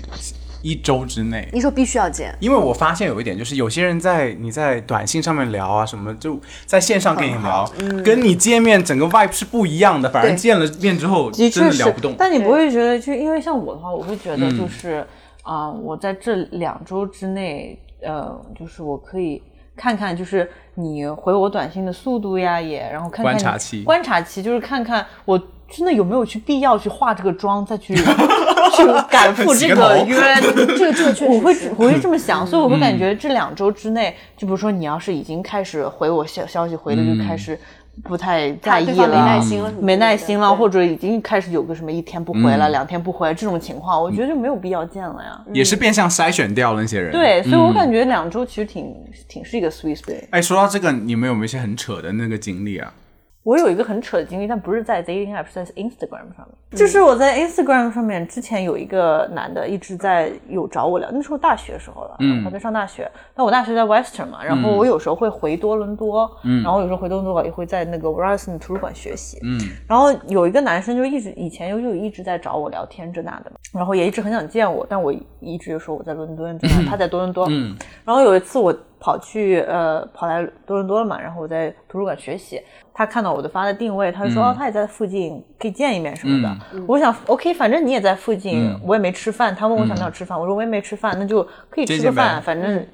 [0.62, 1.48] 一周之内。
[1.52, 7.70] 你说必须要见，因为我发现有一点，就是有些人在你在短信上面聊啊什么，就在线上跟你聊，
[8.04, 10.08] 跟你见面整个 vibe 是不一样的。
[10.10, 12.14] 反而见了面之后，的真的聊不动。
[12.18, 15.06] 但你不会觉得，就因为像我的话，我会觉得就是
[15.42, 19.42] 啊、我在这两周之内，呃，就是我可以
[19.76, 25.40] 看看，就是你回我短信的速度呀，也然后看看观察期观察期就是看看我。
[25.68, 27.92] 真的有没有去必要去化这个妆，再去
[28.76, 30.16] 去赶赴这个 约？
[30.42, 37.58] 这个这个确实我会我会这么想，所以我会感觉这两周之内，就比如说你要是已经开始回我消消息，回的就开始
[38.04, 45.40] 不太在意了没了，耐心了没耐之类的心了，或者已经开始有个什么一天不回嗯、两天不回这种情况，我觉得就没有必要见了呀。
[45.52, 47.10] 也是变相筛选掉了那些人。
[47.10, 48.94] 对，所以我感觉两周其实挺
[49.26, 50.22] 挺是一个 sweet spot。
[50.30, 52.92] 哎，说到这个，你们有没有一些很扯的那个经历啊？
[53.46, 56.48] 我有一个很扯的经历，但不是在 dating app，是在 Instagram 上面。
[56.72, 63.08] 就是我在 Instagram 上面之前有一个男的一直在有找我聊，那时候大学时候了，嗯，他在上大学。
[63.36, 82.60] 那我大学在 Western 嘛，然后我有时候会回多伦多，嗯，然后有时候回多伦多也会在那个 Ryerson 图书馆学习，嗯，然后有一个男生就一直以前就一直在找我聊天这那的，然后也一直很想见我，但我一直就说我在伦敦，他在多伦多，嗯，然后有一次我跑去呃跑来多伦多了嘛，然后我在图书馆学习，
[82.94, 86.82] 他看到我的发的定位，他就说、哦他也在附近，可以见一面什么的。
[86.86, 92.86] 我想 OK，反正你也在附近，我也没吃饭，他问我想不想吃饭，我说我也没吃饭，那就可以吃个饭，反正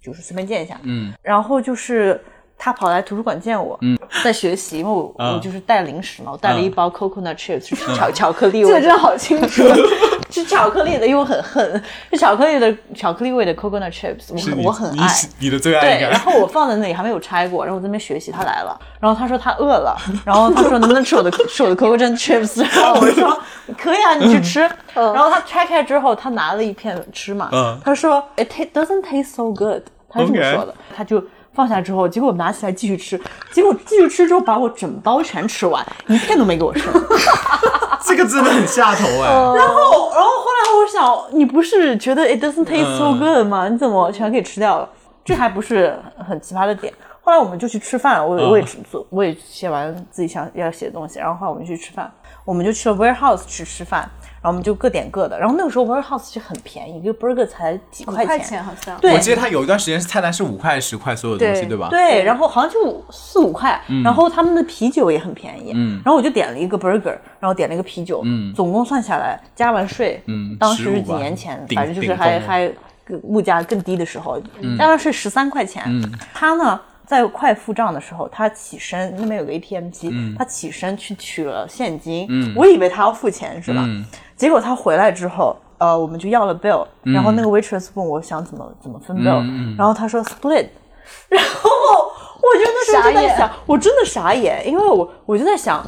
[0.00, 0.78] 就是随便见一下。
[0.82, 2.20] 嗯，然后就是。
[2.58, 9.62] 他跑来图书馆见我，嗯，在学习，因为我、嗯我就是带零食嘛，我带了一包 coconut chips， 是巧巧克力味的，记得真的好清楚。
[10.28, 15.08] 是巧克力的，因为我很恨，是巧克力的巧克力味的 coconut chips，我很我很爱。
[15.38, 23.38] 你的最爱对，然后我放在那里还没有拆过，然后我在那边学习，他来了，然后他说他饿了， 然后他说能不能吃我的吃我的 coconut chips，然后我说
[23.78, 24.60] 可以啊，你去吃。
[24.94, 27.78] 然后他拆开之后，他拿了一片吃嘛，嗯。
[27.84, 31.22] 他说 it doesn't taste so good，他是这么说的，他就。
[31.56, 33.18] 放下之后，结果我拿起来继续吃，
[33.50, 36.92] 结果继续吃之后把我整包全吃完，一片都没给我剩。
[38.04, 39.32] 这个真的很下头哎。
[39.56, 43.68] 然后，然后后来我想，你不是觉得 it doesn't taste so good 吗？
[43.68, 44.88] 你怎么全给吃掉了？
[45.24, 46.92] 这还不是很奇葩的点。
[47.26, 52.08] 后来我们就去吃饭，我我也吃做，我也写完自己想要写的东西，然后后来我们去吃饭，
[52.44, 54.08] 我们就去了 warehouse 去吃饭，
[54.40, 55.36] 然后我们就各点各的。
[55.36, 58.96] 然后那个时候 warehouse 其实很便宜，一个 burger 才几块块钱，好像。
[59.00, 59.12] 对。
[59.12, 61.88] 我记得他有一段时间是菜单是五块十块所有东西，对对吧？
[61.90, 66.00] 对，然后好像就四五块，然后他们的啤酒也很便宜，嗯。
[66.04, 68.54] 然后我就点了一个 burger，然后点了一个啤酒，嗯。
[68.54, 72.72] 总共算下来加完税，嗯当时是几年前，反正就是还还
[73.24, 74.40] 物价更低的时候，
[74.78, 76.12] 加完税十三块钱，嗯。
[76.32, 76.80] 他呢。
[77.06, 80.34] 在快付账的时候，他起身那边有个 ATM 机，嗯。
[80.36, 82.26] 他起身去取了现金。
[82.56, 83.82] 我以为他要付钱是吧？
[83.86, 84.04] 嗯。
[84.36, 90.66] 结果他回来之后，呃，我们就要了 bill，、然后那个 waitress 问我想怎么怎么分 bill，、嗯然后他说 split，
[91.28, 93.28] 然后我就那时候就傻眼。
[93.30, 95.84] 在想，我真的傻眼，因为我我就在想，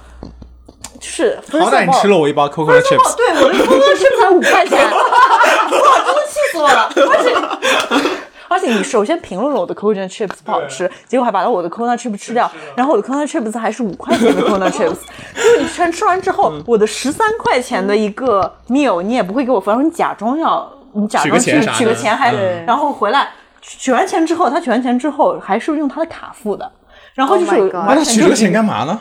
[1.00, 6.90] 就是好歹你吃了我一包 coconut 哦 chips，对，我的 coconut chips 才五块钱， 哇，真的气死我了！
[6.94, 8.17] 而且
[8.48, 14.96] 而且你首先评论了我的 coconut chips 不好吃，结果还把我的 coconut chips 吃掉，然后我的 coconut chips 还是五块钱的 coconat chips，
[15.36, 23.28] 就是你全吃完之后，我的十三块钱的一个 meal 你也不会给我分，然后你假装要你假装去取个钱还，嗯然后回来
[23.60, 26.70] 取完钱之后，他取完钱之后还是用他的卡付的。
[27.14, 29.00] 然后就是 Oh 那他完全取这个钱干嘛呢？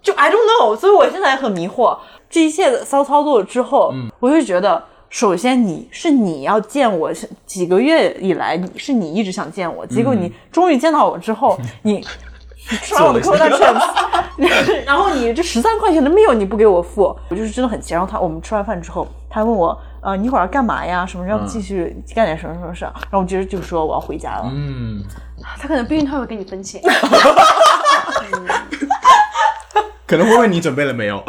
[0.00, 1.98] 就 I don't know，所以我现在很迷惑。
[2.30, 12.06] 这一切的骚操作之后，我就觉得，首先你是你要见我，是几个月以来你是你一直想见我，结果你终于见到我之后，你你
[12.82, 17.94] 吃完我的 coconut chips，然后你这十三块钱的 meal 你不给我付，我就是真的很气。
[17.94, 21.06] 然后他我们吃完饭之后，他还问我，呃，你一会儿要干嘛呀？
[21.06, 22.92] 什么要继续干点什么什么事儿？
[23.10, 24.52] 然后我接着就说我要回家了。
[24.54, 25.02] 嗯，
[25.58, 26.82] 他可能避孕套会给你分钱。
[30.08, 31.22] 可能会问你准备了没有？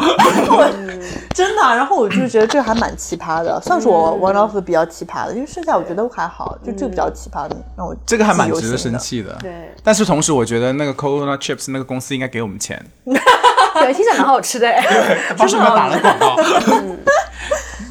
[1.35, 8.77] 真的啊、然后我就觉得这还蛮奇葩的，算是我 one of 比较奇葩的，因为剩下我觉得还好，就这个比较奇葩的，让我这个还蛮值得。
[8.77, 9.37] 生气的。
[9.41, 14.83] 对但是同时我觉得那个 coconut chips 那个公司应该给我们钱， 对，听起来蛮好吃的 哎。
[15.37, 16.35] 帮什么打了广告？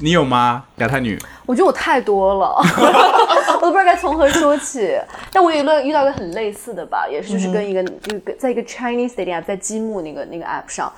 [0.01, 0.64] 你有吗？
[0.77, 1.18] 亚太女？
[1.46, 2.62] 我觉得我太多了，
[3.59, 4.97] 我都不知道该从何说起。
[5.33, 10.92] 但我有了遇到一个很类似的吧，也是就是跟一个、就是跟在一个 Chinese dating app 在积木那个那个 app 上。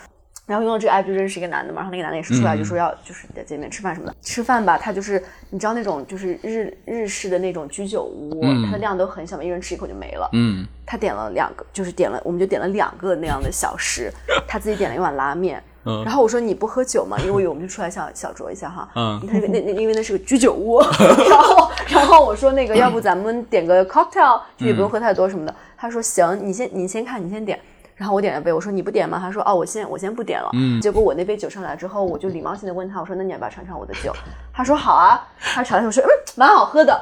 [0.47, 4.15] 然后用了这个 app 就认识一个男的嘛，然后那个男的也是出来就说要就是在见面吃饭什么的。
[4.21, 10.29] 吃饭吧，他就是你知道那种就是日日式的那种居酒屋，它的量都很小嘛，一人吃一口就没了。
[10.33, 14.13] 嗯，他点了两个，就是点了，我们就点了两个那样的小食，
[14.49, 15.63] 他自己点了一碗拉面。
[15.91, 17.17] 嗯然后我说你不喝酒吗？
[17.21, 18.89] 因为我我们就出来小小酌一下哈。
[18.95, 20.81] 嗯他那个那那因为那是个居酒屋，
[21.29, 25.55] 然后然后我说那个要不咱们点个 cocktail，就也不用喝太多什么的。
[25.77, 27.59] 他说行，你先你先看，你先点。
[27.97, 29.19] 然后我点了杯，我说你不点吗？
[29.21, 30.49] 他说哦，我先我先不点了。
[30.55, 30.81] 嗯。
[30.81, 34.11] 结果我那杯酒上来之后，我就礼貌性的问他，我说那你要不要尝尝我的酒？
[34.53, 35.27] 他说好啊。
[35.39, 36.99] 他尝了我说嗯，蛮好喝的。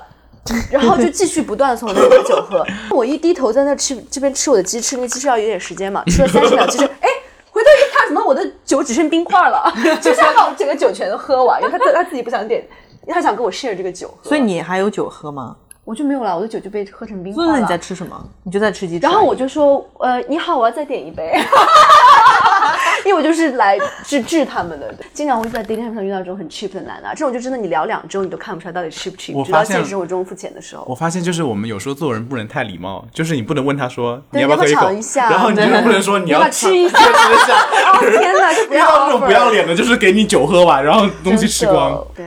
[0.72, 2.64] 然后就继续不断的从我那里把酒喝。
[2.90, 7.08] 我一低头在那吃这边吃我的鸡翅，那个鸡翅要有点时间嘛，吃了三十秒鸡翅，哎，
[7.58, 9.72] 回头一看，怎么我的酒只剩冰块了？
[10.00, 12.64] 就是他把我整个酒全都喝完，因为他他自己不想点，
[13.08, 15.56] 他想跟我 share 这个酒，所以你还有酒喝吗？
[15.88, 17.50] 我就没有了，我的酒就被喝成冰块了。
[17.52, 18.14] 所以你在吃什么？
[18.42, 19.06] 你就在吃鸡翅。
[19.06, 21.32] 然后我就说，呃，你好，我要再点一杯，
[23.06, 24.94] 因为我就是来治治他们的。
[25.14, 30.84] 经常会在 dating app 上遇到这种很 cheap 的男的，这种就真的你聊两周你都看不出来到底 cheap 不 cheap，直到我发现现实生活中付钱的时候。
[30.86, 37.54] 我发现就是我们有时候做人不能太礼貌，就是你不能问他说你要不要喝一口要不要尝一，下然后你就不能说你要不要要吃一下吃一下。
[37.94, 42.06] 哦天哪，就不要 遇到那种不要脸的，就是给你酒喝完，然后东西吃光。
[42.14, 42.26] 对。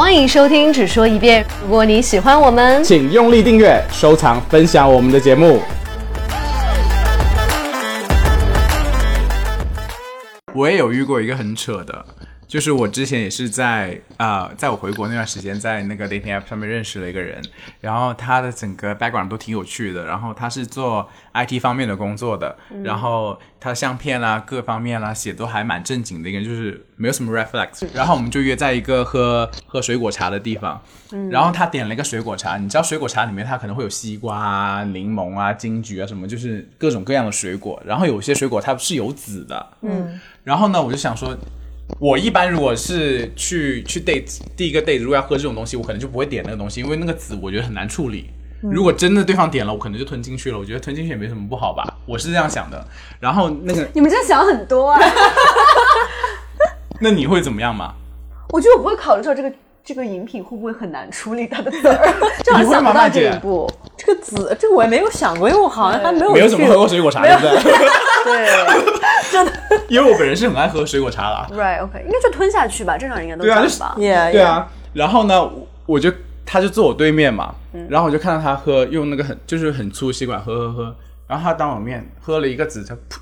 [0.00, 1.44] 欢迎收听《只说一遍》。
[1.62, 5.60] 如果你喜欢我们，请用力订阅、收藏、分享我们的节目。
[10.54, 12.02] 我也有遇过一个很扯的，
[12.50, 17.40] 就是我之前也是在啊、在我回国那段时间，在那个 dating app 上面认识了一个人，
[17.80, 27.86] 然后他的整个 background 都挺有趣的，然后他是做 IT 方面的工作的，然后他的相片啦、各方面啦写都还蛮正经的一个人，就是没有什么 reflex。
[27.94, 30.82] 然后我们就约在一个喝喝水果茶的地方，
[31.30, 41.38] 然后他点了一个水果茶，你知道水果茶里面它可能会有西瓜啊、柠檬啊、金桔啊什么，就是各种各样的水果，然后有些水果它是有籽的，嗯，然后呢，我就想说。
[41.98, 48.30] 我一般如果是去去 date 第一个 date，如果要喝这种东西，我可能就不会点那个东西，因为那个籽我觉得很难处理。
[48.62, 50.58] 如果真的对方点了，我可能就吞进去了。
[50.58, 52.86] 我觉得吞进去也没什么不好吧，我是这样想的。
[53.18, 55.00] 然后那个， 你们真的想很多啊！
[57.00, 57.94] 那你会怎么样嘛？
[58.50, 59.50] 我觉得我不会考虑到这个
[59.84, 62.14] 这个饮品会不会很难处理它的籽儿，
[62.44, 63.70] 这好想不到这一步。
[63.96, 67.62] 这个籽，这个我也没有想过，因为我好像还没有没有怎么喝过水果茶，对 不对？
[69.30, 69.52] 对，
[69.88, 71.56] 因为我本人是很爱喝水果茶的。
[71.56, 73.94] Right, OK，应该就吞下去吧，正常人应该都这样吧。
[73.98, 74.68] Yeah, 对啊。
[74.92, 76.12] 然后呢，我我就
[76.44, 77.54] 他就坐我对面嘛，
[77.88, 83.18] 然后我就看到他喝，用那个很就是很粗吸管喝喝喝，然后他当我面喝了一个籽，他噗，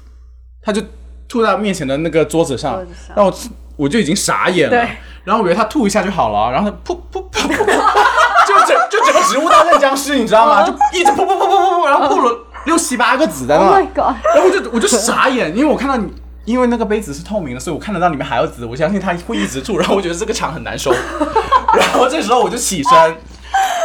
[0.63, 0.83] 他就
[1.29, 3.37] 吐到面前的那个桌子上桌子上，然后我
[3.79, 4.77] 我就已经傻眼了，
[5.23, 7.57] 然后我以为他吐一下就好了，然后他噗噗噗噗，
[8.45, 10.67] 就整就整个植物大战僵尸，你知道吗？
[10.67, 14.17] 就一直噗噗噗噗噗噗，然后吐了六七八个子在 Oh 那 my，god！
[14.35, 16.13] 然后我就我就傻眼，因为我看到你，
[16.45, 20.91] 因为那个杯子是透明的，所以我看得到里面还有籽，我相信它会一直吐，然后我觉得这个场很难收，
[21.79, 23.17] 然后这时候我就起身，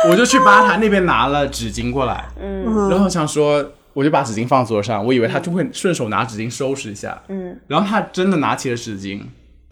[0.09, 3.63] 我就去吧台那边拿了纸巾过来，嗯，然后想说。
[3.95, 9.21] 我就把纸巾放桌上，我以为他就会顺手拿纸巾收拾一下，嗯，然后他真的拿起了纸巾，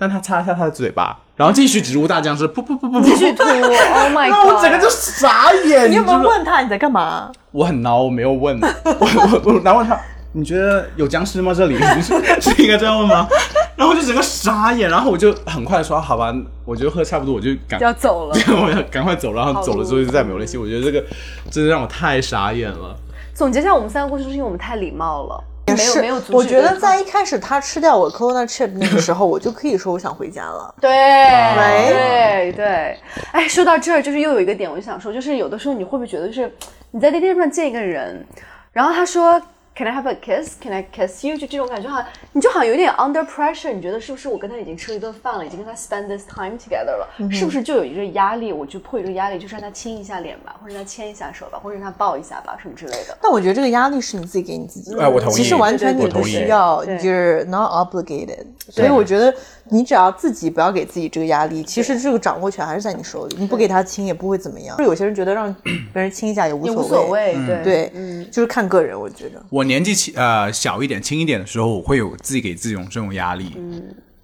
[0.02, 7.32] 但他擦一下他的嘴巴，然后继续植物大僵尸，噗噗噗噗噗，继续吐，Oh my god，我整个就傻眼，你有没有问他你在干嘛？
[7.52, 9.96] 我很孬，我没有问， 我我我然后他，
[10.32, 11.54] 你觉得有僵尸吗？
[11.54, 13.28] 这里是是应该这样问吗？
[13.78, 16.34] 然后我就整个傻眼，然后我就很快地说好吧，
[16.66, 18.36] 我觉得喝差不多，我就赶要走了。
[18.60, 20.58] 我要赶快走，然后走了之后就再也没有联系。
[20.58, 21.06] 我觉得这个
[21.52, 22.96] 真的让我太傻眼了。
[23.36, 25.44] 总结一下，我们三个故事，是因为我们太礼貌了，
[25.76, 30.74] 没有是没有阻止我觉得在一开始他吃掉我 coconut chip 那个时候，我就可以说我想回家了。
[30.80, 33.00] 对哎对对，
[33.32, 36.52] 哎，说到这儿，就是又有一个点，我就想说，就是有的时候你会不会觉得，就是
[36.92, 38.26] 你在 dating 上见一个人，
[38.72, 39.42] 然后他说
[39.82, 40.60] Can I have a kiss?
[40.62, 41.36] Can I kiss you?
[41.36, 48.54] 就这种感觉，好像你就好像有点 under pressure，你觉得是不是我跟他已经吃了一顿饭了，已经跟他 spend this time together 了，是不是就有一个压力？
[48.54, 53.18] 我就迫于这个压力，就是让他亲一下脸吧，或者让他牵一下手吧，或者让他抱一下吧，什么之类的。
[53.20, 58.46] 但我觉得这个压力是你自己给你自己的，哎我同意其实完全你不需要对，you're not obligated。
[58.70, 59.34] 所以我觉得
[59.72, 64.78] 你只要自己不要给自己这个压力，其实这个掌握权还是在你手里，你不给他亲也不会怎么样。
[64.78, 67.64] 就有些人觉得让别人亲一下也无也所无所谓，对。
[67.64, 69.42] 对，就是看个人，我觉得。
[69.50, 73.82] 我年纪轻呃小一点、轻一点的时候，我会有自己给自己这种这种压力，嗯，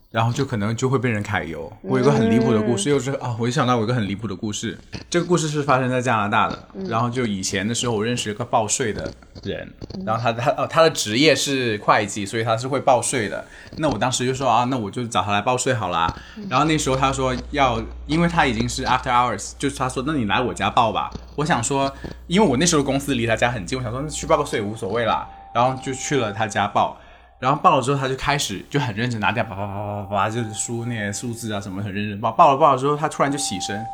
[0.09, 1.71] 然后就可能就会被人揩油。
[1.81, 4.77] 我有一个很离谱的故事，又是啊，我就想到我有一个很离谱的故事。
[5.09, 9.11] 这个故事是发生在加拿大的，然后就以前的时候，我认识一个报税的
[9.43, 9.69] 人，
[10.05, 13.45] 然后他他哦他的职业是会计，所以他是会报税的。
[13.75, 16.11] 那我当时就说啊，那我就找他来报税好啦。
[16.49, 21.11] 然后那时候他说要，因为他已经是 after hours，就是他说那你来我家报吧。
[21.35, 21.93] 我想说，
[22.27, 25.27] 因为我那时候公司离他家很近，我想说那去报个税无所谓啦。
[25.53, 26.95] 然后就去了他家报，
[27.39, 32.31] 然后报了之后，他就开始就很认真拿掉，叭叭叭叭叭叭，就是输那些数字啊什么，很认真报。
[32.31, 33.85] 报了报了之后，他突然就起身，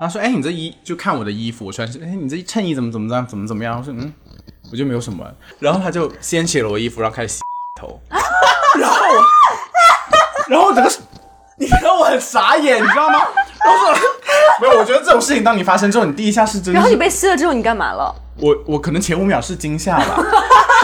[0.00, 4.12] 他说：“哎，你这衣就看我的衣服，我穿是，哎，你这衬衣怎么怎么样，怎么怎么样？”我说：“嗯，
[4.72, 5.24] 我就没有什么。”
[5.60, 7.40] 然后他就掀起了我衣服，然后开始洗
[7.80, 8.00] 头，
[8.78, 9.24] 然后我，
[10.48, 10.90] 然后整个，
[11.58, 13.20] 你知道我很傻眼，你知道吗？
[13.64, 13.96] 然后说
[14.60, 18.14] 没有，我觉得这种事情当你发生之后，你第一下是真的是，然后你被吸了之后，你干嘛了？
[18.38, 20.24] 我我可能前五秒是惊吓吧，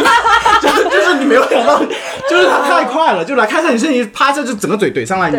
[0.60, 1.78] 就是就是你没有想到，
[2.28, 5.36] 就是他太快了，就来看一下你身体，啪一下就整个嘴怼上来，你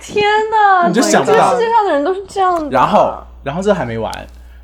[0.00, 0.88] 天哪！
[0.88, 2.70] 你就想不这个到世界上的人都是这样的。
[2.70, 4.10] 然后然后这还没完，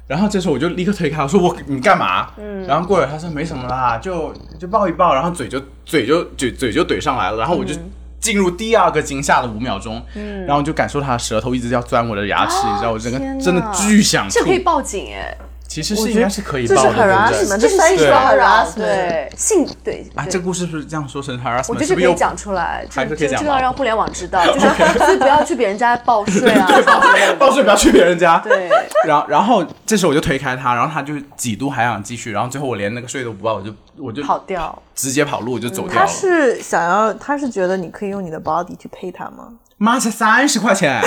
[0.07, 2.29] 然后这时候我就立刻推开，我说我你干嘛？
[2.39, 7.75] 嗯，然后过了他说没什么啦，就就抱一抱，然后嘴就嘴就嘴嘴就怼上来了，然后我就。
[8.23, 14.35] 进入第二个惊吓的五秒钟，嗯，然后就感受他舌头一直要钻我的牙齿，你知道我整个真的巨想吐。
[14.35, 14.55] 这可。
[14.55, 15.37] 以报警哎，
[15.73, 17.79] 其实是应该是可以这是报的，这是 harassment，这是
[18.13, 20.07] harassment 对性对。
[20.15, 21.65] 啊，这故事是不是这样说成 harassment？
[21.69, 24.69] 我觉得这可以讲出来，这这还是可以讲要让互联网知道， 就是
[24.99, 26.69] 所以不要去别人家报税啊，
[27.41, 28.37] 报税不要去别人家。
[28.41, 28.69] 对，
[29.07, 34.83] 然后然后这时候我就推开他，然后他就几度还想继续，然后最后我连那个税都不报，我就我就跑掉。
[34.95, 36.07] 直接跑路，我就走掉他。
[36.07, 39.49] 是想要，他是觉得你可以用你的 body 去配他吗？
[39.79, 41.01] 妈才三十块钱，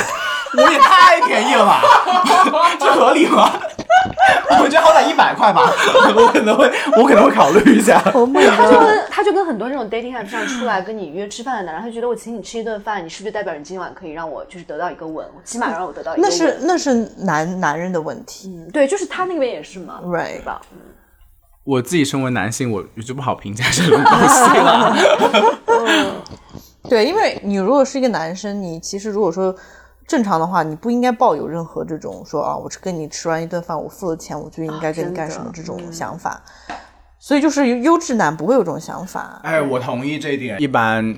[0.57, 1.81] 我也太便宜了吧？
[2.79, 3.53] 这合理吗？
[4.61, 5.61] 我觉得好歹一百块吧，
[6.15, 7.99] 我可能会我可能会考虑一下。
[8.13, 16.33] Oh 他就跟他就跟很多这种 dating app 上出来跟你约吃饭的男人，他就觉得我请你吃一顿饭，你是不是代表你今晚可以让我就是得到一个吻，起码让我得到一个那？
[16.33, 20.37] 是那是男男人的问题嗯对，就是他那边也是嘛，right？
[20.37, 20.61] 对吧？
[21.63, 24.95] 我自己身为男性，我我就不好评价这种东西了。
[26.87, 29.55] 对，因为你如果是一个男生，你其实如果说
[30.07, 36.41] 正常的话，你不应该抱有任何这种说啊，我是跟你吃完一顿饭，我付了钱，我就应该跟你干什么这种想法。
[37.17, 39.39] 所以就是优质男不会有这种想法。
[39.43, 40.61] 哎，我同意这一点。
[40.61, 41.17] 一般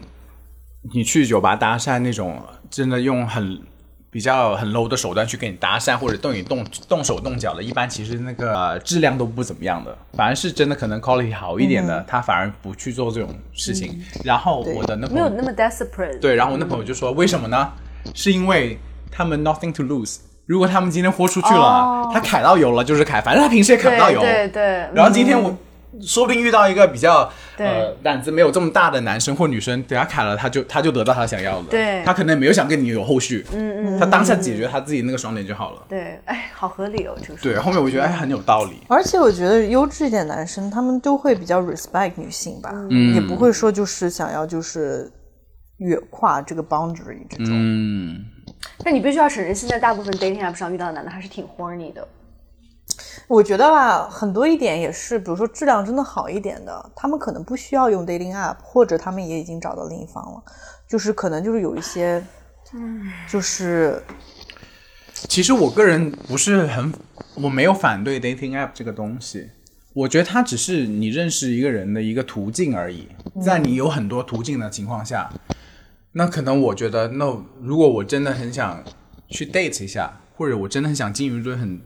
[0.94, 3.60] 你去酒吧搭讪那种，真的用很
[4.10, 9.94] 比较很 low 的手段去跟你搭讪，或者对你动动手动脚的，一般其实那个、呃质量都不怎么样的。
[10.14, 14.02] 反而是真的可能 quality 好一点的，他反而不去做这种事情。
[14.24, 16.20] 然后我的那朋友没有那么 desperate。
[16.22, 17.70] 对，然后我那朋友就说，为什么呢？
[18.14, 18.78] 是因为
[19.12, 20.18] 他们 nothing to lose。
[20.45, 24.22] 如果他们今天豁出去了，哦他揩到油了就是凯，反正他平时也揩不到油。
[24.22, 25.54] 对对对，然后今天我
[26.02, 31.66] 说不定遇到一个比较呃胆子没有这么大的男生或女生，等下砍了他就他就得到他想要的。
[31.72, 35.82] 对他可能没有想跟你有后续，嗯嗯，他当下解决他自己那个爽点就好了。
[35.89, 38.82] 对，哎，好合理哦，这个对，后面我觉得哎很有道理。
[38.88, 45.12] 而且我觉得优质一点男生，他们都会比较 respect 女性吧，嗯也不会说就是想要就是
[45.78, 47.48] 越跨这个 boundary 这种。
[47.50, 48.26] 嗯，
[48.84, 52.08] 但你必须要承认，现在大部分 dating app 上遇到的男的还是挺 horny 的。
[53.28, 60.42] 我觉得吧，很多一点也是，比如说质量真的好一点的，他们可能不需要用 dating app，或者他们也已经找到另一方了，
[60.88, 62.24] 就是可能就是有一些，
[63.30, 64.02] 就是
[65.14, 66.94] 其实我个人不是很，
[67.36, 69.50] 我没有反对 dating app 这个东西。
[69.94, 73.10] 我觉得它只是你认识一个人的一个途径而已，
[73.44, 75.28] 在你有很多途径的情况下，
[76.18, 78.84] 那可能我觉得，那如果我真的很想
[79.30, 81.80] 去 date 一下，或者我真的很想进入一段很，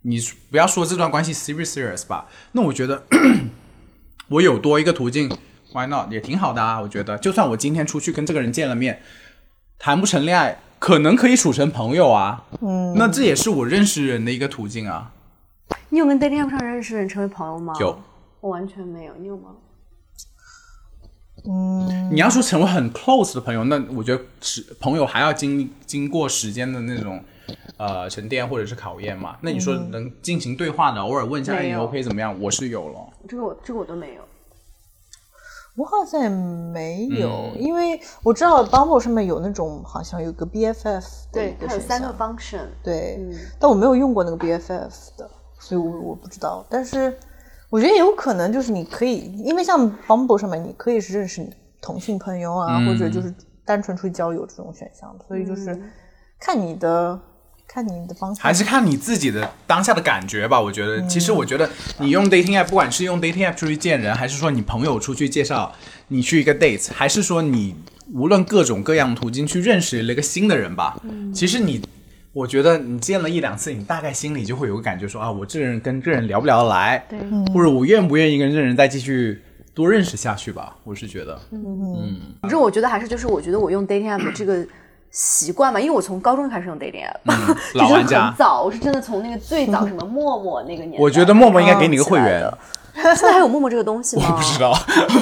[0.00, 0.18] 你
[0.50, 3.02] 不要说这段关系 serious serious 吧，那我觉得
[4.28, 5.28] 我有多一个途径
[5.74, 6.80] ，why not 也挺好的啊。
[6.80, 9.02] 我觉得，就算我今天出去跟这个人见了面，
[9.78, 12.46] 谈不成恋爱，可能可以处成朋友啊。
[12.62, 15.12] 嗯，那这也是我认识人的一个途径啊。
[15.90, 17.74] 你有跟 dating app 上认识的人成为朋友吗？
[17.78, 18.00] 有，
[18.40, 19.12] 我完全没有。
[19.18, 19.50] 你有吗？
[22.10, 27.22] 你要说成为很 close 的朋友，那我觉得是朋友还要经经过时间的那种
[27.76, 29.36] 呃沉淀或者是考验嘛。
[29.42, 32.34] 那你说能进行对话的，偶尔问一下，哎，你 OK 怎么样？
[32.40, 32.98] 我是有了。
[33.28, 34.22] 这个我这个我都没有。
[35.76, 42.60] 我好像也没有，因为我知道 Bumble 上面有那种好像有个 BFF 对它有三个 function。
[42.82, 45.28] 对，嗯但我没有用过那个 BFF 的，
[45.58, 46.64] 所以我我不知道。
[46.70, 47.18] 但是
[47.74, 51.50] 我觉得有可能就是你可以，因为像 Bumble 上面你可以是认识你
[51.82, 55.76] 同性朋友啊，或者就是单纯出去交友这种选项，所以就是
[56.38, 57.20] 看你的
[57.66, 60.60] 看你的方向，还是看你自己的当下的感觉吧。
[60.60, 61.68] 我觉得，其实我觉得
[61.98, 65.72] 你用 dating app，不管是用 dating app 出去见人，还是说你朋友出去介绍
[66.06, 67.74] 你去一个 date，还是说你
[68.12, 70.96] 无论各种各样途径去认识了一个新的人吧，
[71.34, 71.82] 其实你。
[72.34, 77.18] 我觉得你见了一两次，你大概心里就会有个感觉说，啊，我这个人跟这个人聊不聊得来，对，
[77.54, 79.40] 或者我愿不愿意跟这个人再继续
[79.72, 80.76] 多认识下去吧。
[80.82, 84.66] 我是觉得，嗯反正我觉得还是就是，我觉得我用 dating app 的这个
[85.12, 87.18] 习惯嘛，因为我从高中开始用 dating app，、
[87.78, 92.52] 老就是玩家很早，我是真的从那个最早什么陌陌那个年代，我觉得陌陌应该给你个会员。
[93.14, 94.28] 现在还有陌陌这个东西吗？
[94.30, 94.72] 我不知道，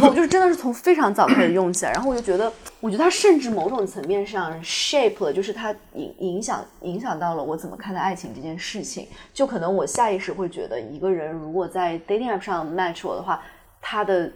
[0.09, 9.09] 我就是真的是从非常早开始用起来，然后我就觉得，我觉得它甚至某种层面上 shape 了，就是它影影响影响到了我怎么看待爱情这件事情。
[9.33, 13.43] 就可能我下意识会觉得，一个人如果在 dating app 上 match 我的话，
[13.81, 14.31] 他的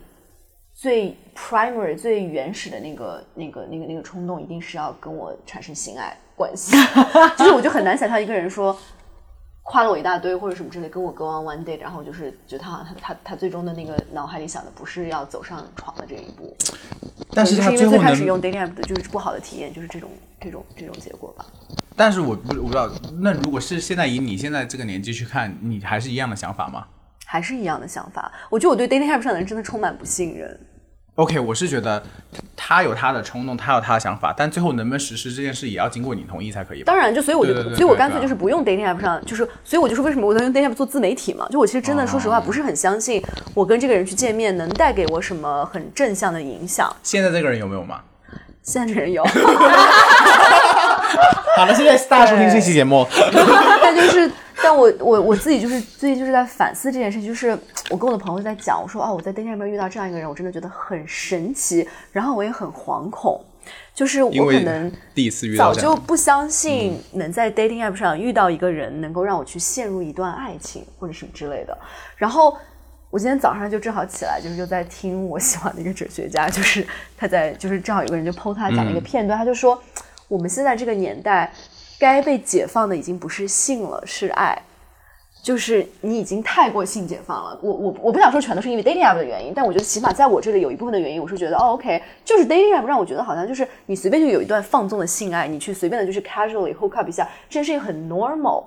[0.74, 6.76] 最 primary 最原始的那个那个那个那个冲动，一定是要跟我产生性爱关系。
[7.38, 8.76] 就是我就很难想象一个人说。
[9.68, 16.56] 夸了我一大堆或者什么之类，跟我 go on one date，然后就是觉得他好像他他他最终的那个脑海里想的不是要走上床的这一步，
[17.32, 20.08] 但是他就是因最后能为最开始用 dating app 的就是不好的体验，就是这种
[20.40, 21.44] 这种这种结果吧。
[21.96, 22.88] 但是我不我不知道，
[23.20, 26.86] 那如果是现在以你现在这个年纪去看，你还是一样的想法吗
[27.24, 30.58] 还是一样的想法，我觉得我对 dating app 上的人真的充满不信任。
[31.16, 32.02] ？OK，我是觉得
[32.54, 36.84] 他有他的冲动，他有他的想法，但最后能不能实施这件事，也要经过你同意才可以吧。
[36.86, 41.46] 当然，就所以我就，对对对所以我干脆就是不用 dating app 上，就是，所以我就说为什么我能用 dating app 做自媒体嘛？
[41.50, 43.22] 就我其实真的说实话，不是很相信
[43.54, 46.94] 我跟这个人去见面能带给我什么很正向的影响。
[47.02, 48.00] 现在这个人有没有嘛？
[48.62, 49.22] 现在这人有，
[51.56, 53.06] 好了，现在大家收听这期节目，
[53.80, 54.28] 但就是，
[54.66, 57.56] 但我我我自己就是最近就是在反思这件事情，就是
[57.88, 63.40] 我跟我的朋友在讲，我说啊，我在 dating 上面遇到这样一个人，我真的觉得很神奇，然后我也很惶恐。
[63.94, 71.78] 就是我可能第一次遇到早就不相信能在 dating app 上遇到一个人能够让我去陷入一段爱情或者什么之类的。
[72.16, 72.56] 然后
[73.10, 76.84] 我今天早上就正好起来，就是就在听我喜欢的一个哲学家，就是
[77.16, 79.80] 他在就是正好有个人就 PO 他讲了一个片段，他就说
[80.26, 81.52] 我们现在这个年代
[81.98, 84.62] 该被解放的已经不是性了，是爱。
[85.42, 98.64] 就是你已经太过性解放了，我我我不想说全都是因为 dating app 的原因，但我觉得起码在我这里有一部分的原因，我是觉得哦 OK，就是 dating app 让我觉得好像就是你随便就有一段放纵的性爱，你去随便的就是 casually hook up 一下，这件事情很 normal。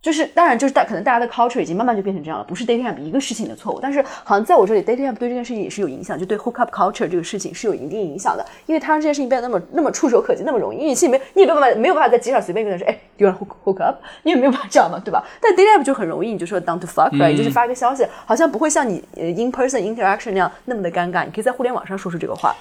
[0.00, 13.36] 就是当然就是大可能大家的 culture 已经慢慢就变成这样了，不是 dating app 一个事情的错误，但是好像在我这里 dating app 对这件事情也是有影响，就对 hook up culture 这个事情是有一定影响的，因为它让这件事情变得那么那么触手可及，那么容易，因为你其实没你也没有办法没有办法在街上随便跟人说，哎，do you want
[13.38, 15.24] hook hook up，你也没有办法这样嘛，对吧？
[15.42, 22.54] 但 dating app 就很容易，你就说 down to fuck right，、就是发个消息，好像不会像你呃 in person interaction 那样那么的尴尬，你可以在互联网上说出这个话，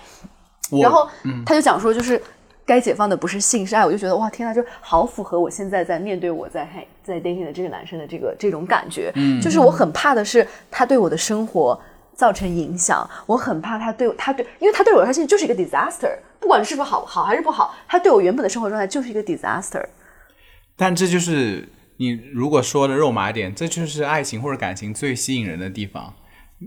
[0.81, 1.07] 然后
[1.45, 2.21] 他就讲说，就是
[2.67, 11.79] 该解放的不是性是爱，我就觉得哇天呐，就好符合我现在在面对我在嗨在 dating 的这个男生的这个这种感觉，嗯，就是我很怕的是他对我的生活
[12.13, 19.83] 造成影响，我很怕他对他对，因为他对我来说现在就是一个 disaster，不管是不是好好还是不好，他对我原本的生活状态就是一个 disaster。
[20.75, 26.13] 但这就是你如果说的肉麻一点，这就是爱情或者感情最吸引人的地方。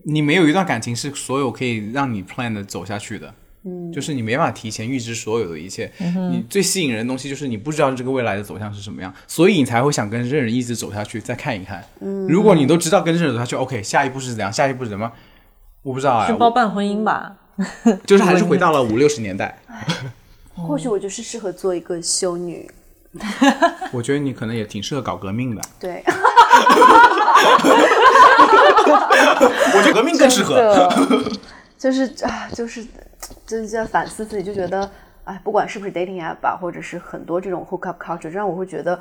[0.07, 3.35] 你没有一段感情是所有可以让你 plan 的走下去的，
[3.65, 5.91] 嗯，就是你没办法提前预知所有的一切。
[6.01, 11.85] 嗯你最吸引人的东西就是你不知道这个未来的走向是什么样，所以你才会想跟这人一直走下去，再看一看。
[12.01, 15.11] 嗯，如果你都知道跟这人走下去，OK，下一步是怎样，下一步是怎么，
[15.83, 17.37] 我不知道啊，是包办婚姻吧？
[18.07, 19.59] 就是还是 回到了五六十年代。
[20.55, 22.71] 或许我就是适合做一个修女，
[23.93, 26.03] 我觉得你可能也挺适合搞革命的，对，
[29.75, 30.89] 我觉得革命更适合。
[31.81, 32.85] 的，就是啊，就是
[33.47, 34.91] 就是在反思自己，就觉得
[35.25, 38.99] 哎，不管是不是 dating app 吧，或者是很多这种 hook up culture，这让我会觉得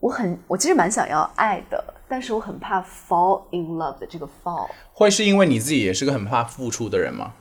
[0.00, 4.68] 我很，我其实蛮想要爱的，但是我很怕 fall in love 的这个 fall。
[4.92, 7.32] 会是因为你自己也是个很怕付出的人吗？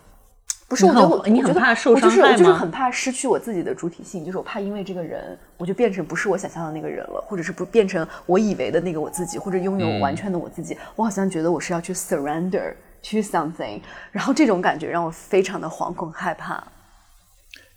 [0.70, 10.78] 不是，我觉得我你很我觉得怕受我就是伤害吗我就是很怕失去我自己的主体性，就是我怕因为这个人，我就变成不是我想象的那个人了，或者是不变成我以为的那个我自己，或者拥有完全的我自己。
[10.98, 12.74] 我好像觉得我是要去 surrender
[13.04, 13.82] to something，
[14.12, 16.64] 然后这种感觉让我非常的惶恐害怕。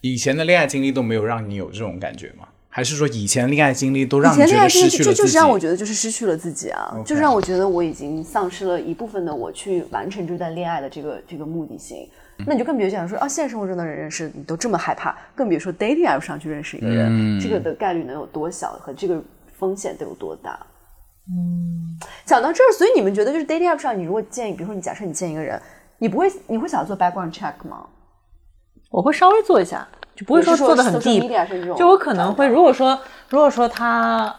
[0.00, 2.48] 以前的恋爱经历都没有让你有这种感觉吗？
[2.72, 5.16] 还是说以前恋爱经历都让以前你觉得恋爱经历失去了自己？
[5.16, 12.08] 就就是让我觉得就是失去了自己啊就是让我觉得我已经丧失了一部分的我去完成这段恋爱的这个这个目的性。
[12.46, 19.20] 那你就更别想说啊，现实生活中的人认识你都这么害怕，更别说 dating app 上去认识一个人，嗯这个的概率能有多小和这个
[19.58, 20.58] 风险得有多大？
[21.32, 25.60] 嗯，讲到这儿，所以你们觉得就是 dating app 上，你如果见，比如说你假设你见一个人，
[25.98, 27.86] 你不会你会想做 background check 吗？
[28.90, 31.00] 我会稍微做一下，就不会说做的很种
[31.76, 34.34] 就我可能会，如果说如果说他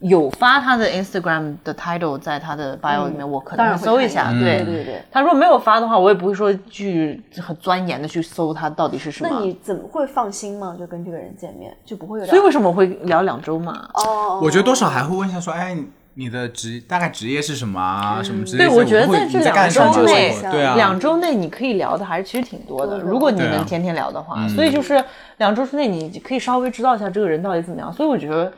[0.00, 4.30] 有发他的 Instagram 的 title 在他的 bio 里面，我可当能然会搜一下。
[4.32, 5.02] 对对对。
[5.10, 9.30] 他如果没有发的话，我也不会说去很钻研的去搜他到底是什么。
[9.32, 10.76] 那你怎么会放心吗？
[10.78, 13.88] 就跟这个人见面，就不会有所以为什么我会聊两周嘛？
[13.94, 15.74] 哦，我觉得多少还会问一下说，哎，
[16.14, 18.22] 你的职大概职业是什么啊？
[18.22, 18.70] 什么之类的。
[18.70, 22.98] 对，我觉得在这两周内对啊，两周内你可以聊的还是其实挺多的。
[22.98, 25.02] 如果你能天天聊的话，所以就是
[25.38, 27.92] 两周之内你可以稍微知道一下这个人到底怎么样。
[27.92, 28.52] 所以我觉得。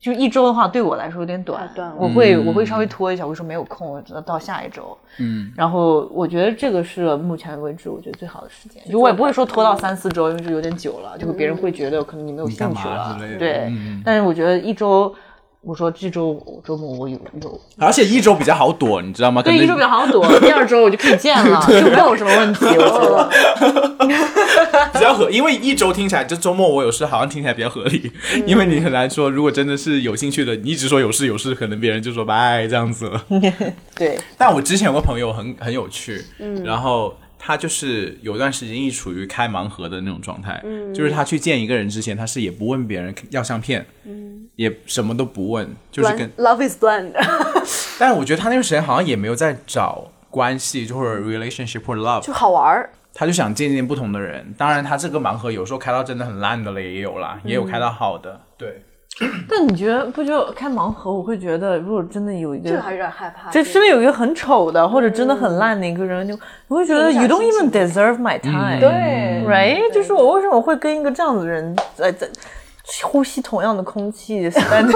[0.00, 4.96] 就一周的话，对我来说有点短短，我会我会稍微拖一下，我说没有空，我只能到下一周。
[5.18, 15.12] 嗯，然后我觉得这个是目前为止我觉得最好的时间，就我也不会说拖到三四周，因为这有点久了，就别人会觉得可能你没有兴趣了对嗯，但是我觉得一周，
[15.60, 19.42] 我说这周周末我有有而且一周比较好躲，你知道吗？
[19.42, 22.64] 对，一周比较好躲， 第二周我就可以见了，就没有什么问题。
[22.64, 23.28] 我觉得，
[24.94, 28.10] 比较合，因为一周听起来，这周末我有事，好像听起来比较合理。
[28.34, 33.24] 嗯因为你很难说，如果真的是有兴趣的，你一直说有事有事，可能别人就说拜这样子了。
[33.96, 47.12] 对，但我之前有个朋友很很有趣，嗯，然后他就是有段时间一直处于开盲盒的那种状态，嗯，就是他去见一个人之前，他是也不问别人要相片，嗯，也什么都不问，就是跟 Blind-，love is blind。
[47.98, 52.90] 但是我觉得他那段时间好像也没有在找关系，就或者 relationship 或者 love，就好玩儿。
[53.14, 54.54] 他就想见见不同的人。
[54.56, 58.40] 当然，他这个盲盒有时候开到真的很烂的了，也有啦，也有开到好的。
[58.56, 58.82] 对，
[59.48, 61.12] 但你觉得不觉得开盲盒？
[61.12, 63.50] 我会觉得，如果真的有一个这个还是有点害怕。
[63.50, 66.38] 这身边有一个很丑的，或者真的很烂的一个人，就
[66.68, 68.78] 我会觉得 you don't even deserve my time。
[68.78, 69.92] 对，right？
[69.92, 72.28] 就是我为什么会跟一个这样子的人在在，
[73.04, 74.90] 呼吸同样的空气， spend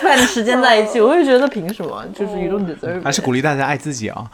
[0.00, 2.04] spend 时间在一起，我就觉得凭什么？
[2.14, 4.30] 就是 you don't deserve，还是鼓励大家爱自己啊！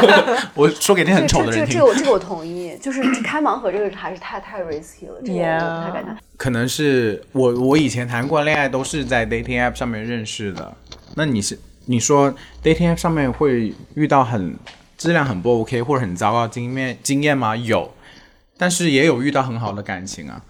[0.54, 6.16] 我说给那很丑的人听这这个这个，我这个我同意，就是开盲盒这个还是太太 risky 了，这个我不太敢谈。
[6.36, 10.72] 可能是我我以前谈过恋爱都是在 dating app 上面认识的。
[11.14, 14.56] 那你是你说 dating app 上面会遇到很
[14.98, 17.54] 质量很不 OK 或者很糟糕经验经验吗？
[17.56, 17.92] 有，
[18.58, 20.40] 但是也有遇到很好的感情啊。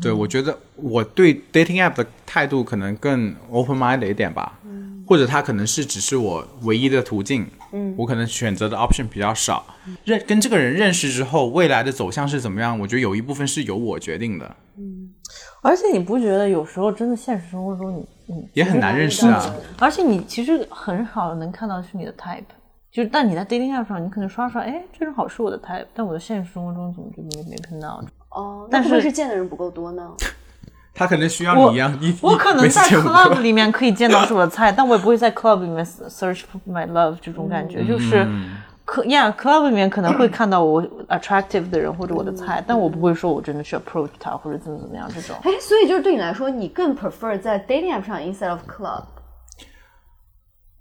[0.00, 4.58] 对，我觉得我对 dating app 的态度可能更 open mind 一点吧，
[5.06, 9.64] 或者它可能是只是我唯一的途径，嗯，我可能选择的 option 比较少。
[10.04, 12.78] 认跟这个人认识之后，未来的走向是怎么样？
[12.78, 15.08] 我觉得有一部分是由我决定的，嗯
[15.62, 19.54] 而且你不觉得有时候真的现实生活中你你，也很难认识啊。
[19.78, 22.44] 而且你其实很少能看到是你的 type，
[22.90, 28.02] 就是但你在 dating app 上，你可能刷刷，哎，这人好是我的 type，但我的现实生活中怎么就没没碰到？
[28.30, 30.08] 哦，但那是不是是见的人不够多呢？
[30.94, 38.26] 他可能需要你一样，一我可能在 club 里面可以见到是我的菜，但我也不会在 club 里面 search for my love 这种感觉，就是。
[38.84, 45.36] 可呀，club 里面可能会看到我 attractive 的人或者我的菜，但我不会说我真的去 approach 他或者怎么怎么样这种。
[45.44, 49.04] 哎，所以就是对你来说，你更 prefer 在 dating app 上 instead of club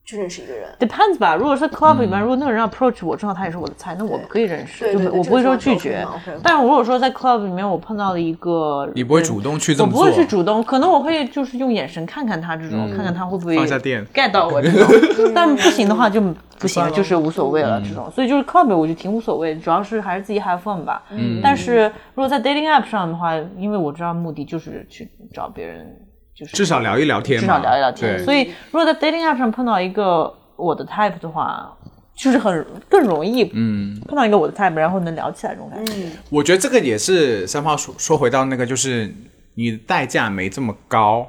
[0.10, 0.68] 去认识一个人。
[0.80, 6.06] Depends 吧，如果是 club 里面，如果那个人 approach 我，正好他也是我的菜，那我可以认识，就我不会说拒绝
[6.42, 16.20] 但如果说在 club 里面我碰到了一个，你不会主动去这么做，我不会去主动，可能我会就是用眼神看看他这种，看看他会不会放下电 get 到我这种，但不行的话就
[16.58, 18.10] 不行，就是无所谓了这种。
[18.12, 21.04] 所以就是 club 我就挺无所谓，主要是还是自己 have fun 吧。
[21.12, 21.84] 嗯，但是
[22.16, 25.96] 如果在 dating app 上的话，因为我知道目的就是去找别人，
[26.40, 28.24] 就是至少聊一聊天，至少聊一聊天。
[28.24, 31.70] 所以如果在 dating app 上碰到一个我的 type 的话，
[32.16, 36.08] 就是很更容易，嗯，碰到一个我的 type，然后能聊起来这种感觉。
[36.30, 39.14] 我觉得这个也是三炮说说回到那个，就是
[39.56, 41.28] 你的代价没这么高，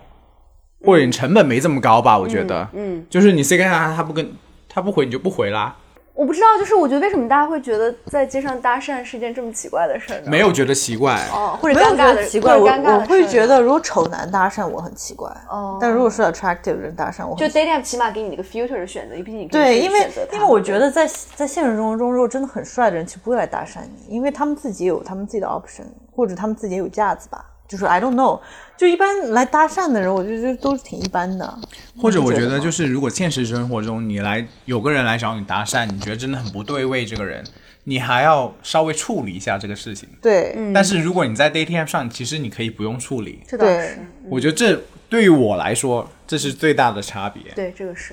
[0.84, 2.16] 或者你成本没这么高吧？
[2.16, 4.32] 我觉得，嗯，就是你 say 跟他，他不跟
[4.68, 5.76] 他不回，你就不回啦，
[6.20, 10.26] 我不知道，就是我觉得为什么大家会觉得在街上搭讪是一件这么奇怪的事儿呢？
[10.26, 11.18] 没有觉得奇怪。
[11.32, 27.42] 哦，或者没有觉尴尬的得奇怪，我我会觉得如果丑男搭讪我很奇怪，哦但如果是 attractive 的人搭讪我就很 dating app 起码给你一个 filter 的选择，毕竟你对，因为因为我觉得在在现实生活中，如果真的很帅的人，其实不会来搭讪你，因为他们自己有他们自己的 option，或者他们自己也有架子吧。
[27.70, 28.40] 就是 I don't know，
[28.76, 31.58] 就一般来搭讪的人，我觉得都是挺一般的。
[31.96, 37.44] 或者我觉得就是，如果现实生活中你来有个人来找你搭讪，你觉得真的很不对味，这个人，
[37.84, 40.08] 你还要稍微处理一下这个事情。
[40.20, 43.40] 对，但是如果你在 dating app 上，其实你可以不用处理。
[43.48, 43.98] 对这倒是，
[44.28, 47.52] 我觉得这对于我来说，这是最大的差别。
[47.54, 48.12] 对这个是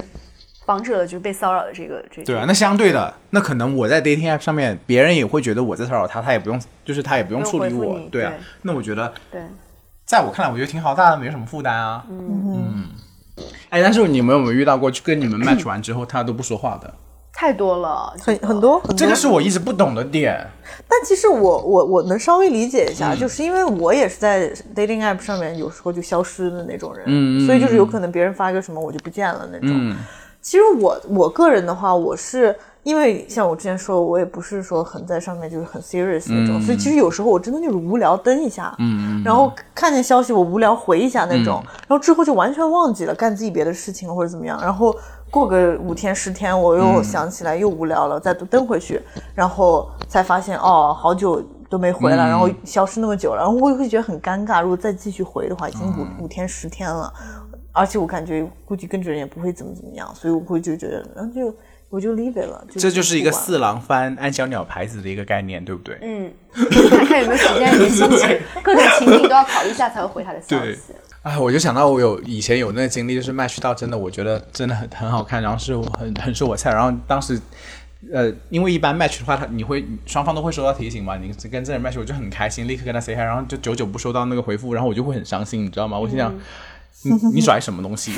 [0.67, 2.25] 防止了就是被骚扰的这个这个。
[2.25, 8.39] 对啊，那相对的，那可能我在 dating app 上面，别人也会觉得我在骚扰他，他也不用，就是他也不用处理我对啊对。
[8.61, 9.41] 那我觉得，对
[10.05, 12.05] 在我看来，我觉得挺好，大家没什么负担啊。
[12.09, 12.85] 嗯嗯
[13.69, 16.93] 哎，但是你们有没有遇到过，就跟你们 match 完之后，他都不说话的？
[17.33, 18.95] 太多了，很很多很多。
[18.97, 20.43] 这个是我一直不懂的点。
[20.89, 29.69] 但其实我我我能稍微理解一嗯下，就是因为我也是在 dating app 上面有时候就消失的那种人，所以就是有可能别人发个什么我就不见了那种。
[29.69, 29.95] 嗯
[30.47, 44.95] 其实我我个人的话，我是因为像我之前说，我也不是说很在上面就是很 serious 那种，所以其实有时候我真的就是无聊登一下，嗯然后看见消息我无聊回一下那种，然后之后就完全忘记了干自己别的事情或者怎么样，然后
[45.29, 49.01] 过个五天十天我又想起来又无聊了，再登回去，
[49.35, 51.43] 然后才发现哦好久。
[51.69, 54.61] 都没回来，然后消失那么久了，然后我也会觉得很尴尬。
[54.61, 57.13] 如果再继续回的话，已经五、五天十天了，
[57.77, 61.55] 而且我感觉估计跟着人也不会怎么怎么样，所以我会就觉得，然后就
[61.89, 62.65] 我就 leave it 了。
[62.71, 65.97] 这就是一个四郎翻安小鸟牌子的一个概念，对不对？
[66.01, 66.31] 嗯，
[66.89, 70.93] 看看有没有时间，有没有心情，各种情景都要考虑一下才会回他的消息。
[71.21, 77.39] 哎，我就想到我有以前有那个经历，就是 match 到真的，我觉得真的很很好看，然后是我很很是我菜，然后当时。
[78.13, 81.17] 呃，因为一般 match 的话，他你会双方都会收到提醒嘛？
[81.17, 85.97] 你跟这人 match，我就很开心，立刻跟他 say hi，然后就久久不收到那个回复，然后我就会很伤心，你知道吗？
[85.97, 86.31] 我心想，
[87.03, 88.11] 你 你拽什么东西？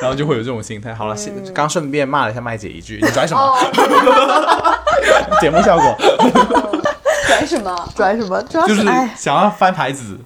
[0.00, 0.94] 然后就会有这种心态。
[0.94, 3.56] 好了，现刚顺便骂了一下麦姐一句，你 拽什么？
[5.40, 5.96] 节目效果
[7.26, 7.88] 拽什么？
[7.94, 8.42] 拽什么？
[8.44, 10.18] 主要就是哎，想要翻牌子。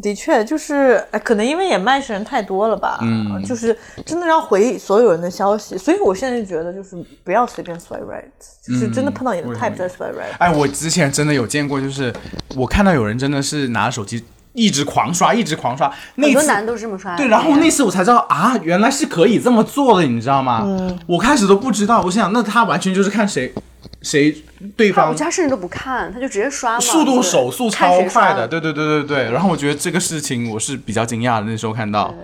[0.00, 3.76] 的确就是哎，可能因为也卖人太多了吧，嗯，就是
[4.06, 8.24] 真的要回所有人的消息，所以我现在就觉得就是不要随便 swipe right，
[8.66, 10.34] 就是真的碰到你的 type 再 swipe right。
[10.38, 12.10] 哎，我之前真的有见过，就是
[12.56, 15.92] 我看到有人真的是拿着手机一直狂刷，一直狂刷。
[16.16, 17.16] 那次很多男的都是这么刷的。
[17.16, 20.66] 对，然后那次我才知道啊，原来是可以这么做的，你知道吗？
[21.06, 23.52] 我开始都不知道，我想那他完全就是看谁
[24.02, 24.34] 谁
[24.76, 29.30] 对方我方家甚至都不看，他就直接刷嘛，速度手速超快的，对对对对对。
[29.30, 32.14] 然后我觉得这个事情我是比较惊讶的，那时候看到。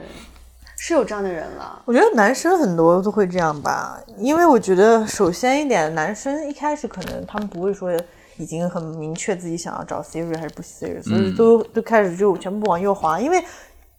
[0.80, 1.82] 是有这样的人了。
[1.84, 7.90] 我觉得男生很多都会这样吧，因为我觉得首先一点，男生一开始可能他们不会说
[8.38, 13.44] 已经很明确自己想要找 serious 还是不 serious，、所以都都开始就全部往右滑，因为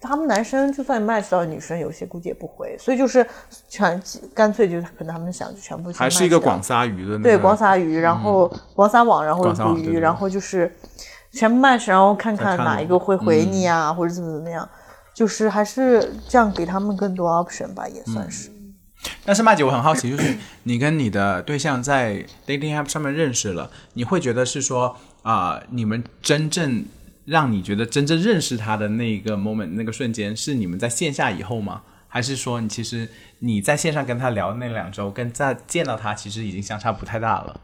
[0.02, 3.26] 他们男生就算 match 到女生，有些估计也不回，所以就是
[3.68, 4.02] 全
[4.34, 10.74] 干脆就可能他们想就全部还是一个广撒鱼的那个，对广撒鱼，然后广撒网，然后捕鱼，然后就是
[11.32, 14.68] 全部 match，然后看看看哪一个会回你啊，或者怎么怎么样，
[15.14, 18.50] 就是还是这样给他们更多 option 吧，也算是。
[19.26, 26.86] 但是麦姐，我很好奇，就是你跟你的对象在 dating app 上面认识了，你会觉得是说啊、你们真正
[27.26, 31.82] 让你觉得真正认识他的那一个 moment 那个瞬间，是你们在线下以后吗？
[32.08, 33.08] 还是说你其实
[33.40, 37.60] 你在线上跟他聊那两周，跟在见到他其实已经相差不太大了？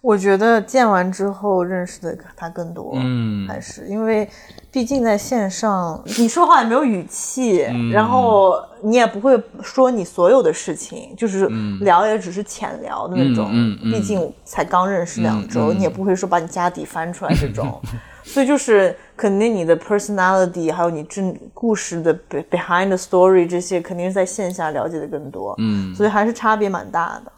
[0.00, 3.46] 我觉得见完之后认识的他更多，嗯。
[3.46, 4.28] 还是因为
[4.70, 11.46] 毕竟在线上你说话也没有语气，嗯然后你也不会说你所有的事情，就是
[11.80, 13.78] 聊也只是浅聊的那种，嗯嗯。
[13.82, 17.78] 嗯毕竟才刚认识两周，你也不会说把你家底翻出来这种，
[18.24, 27.32] 所以就是肯定你的 personality 还有你真故事的 be- behind the story 这些，肯定是在线下了解的更多，嗯，所以还是差别蛮大的，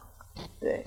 [0.60, 0.84] 对。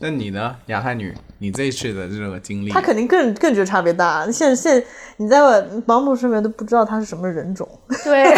[0.00, 1.14] 那你呢，亚太女？
[1.38, 4.30] 你这一次的这个经历，她肯定更更觉得差别大。
[4.30, 4.82] 现现
[5.16, 7.68] 你在我保姆身边都不知道她是什么人种，
[8.04, 8.34] 对，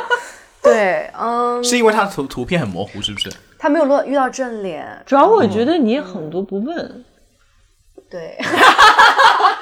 [0.62, 3.30] 对，嗯，是因为他的图图片很模糊，是不是？
[3.58, 7.04] 他没有落遇到正脸，主要我觉得你很多不问，
[8.10, 8.38] 对，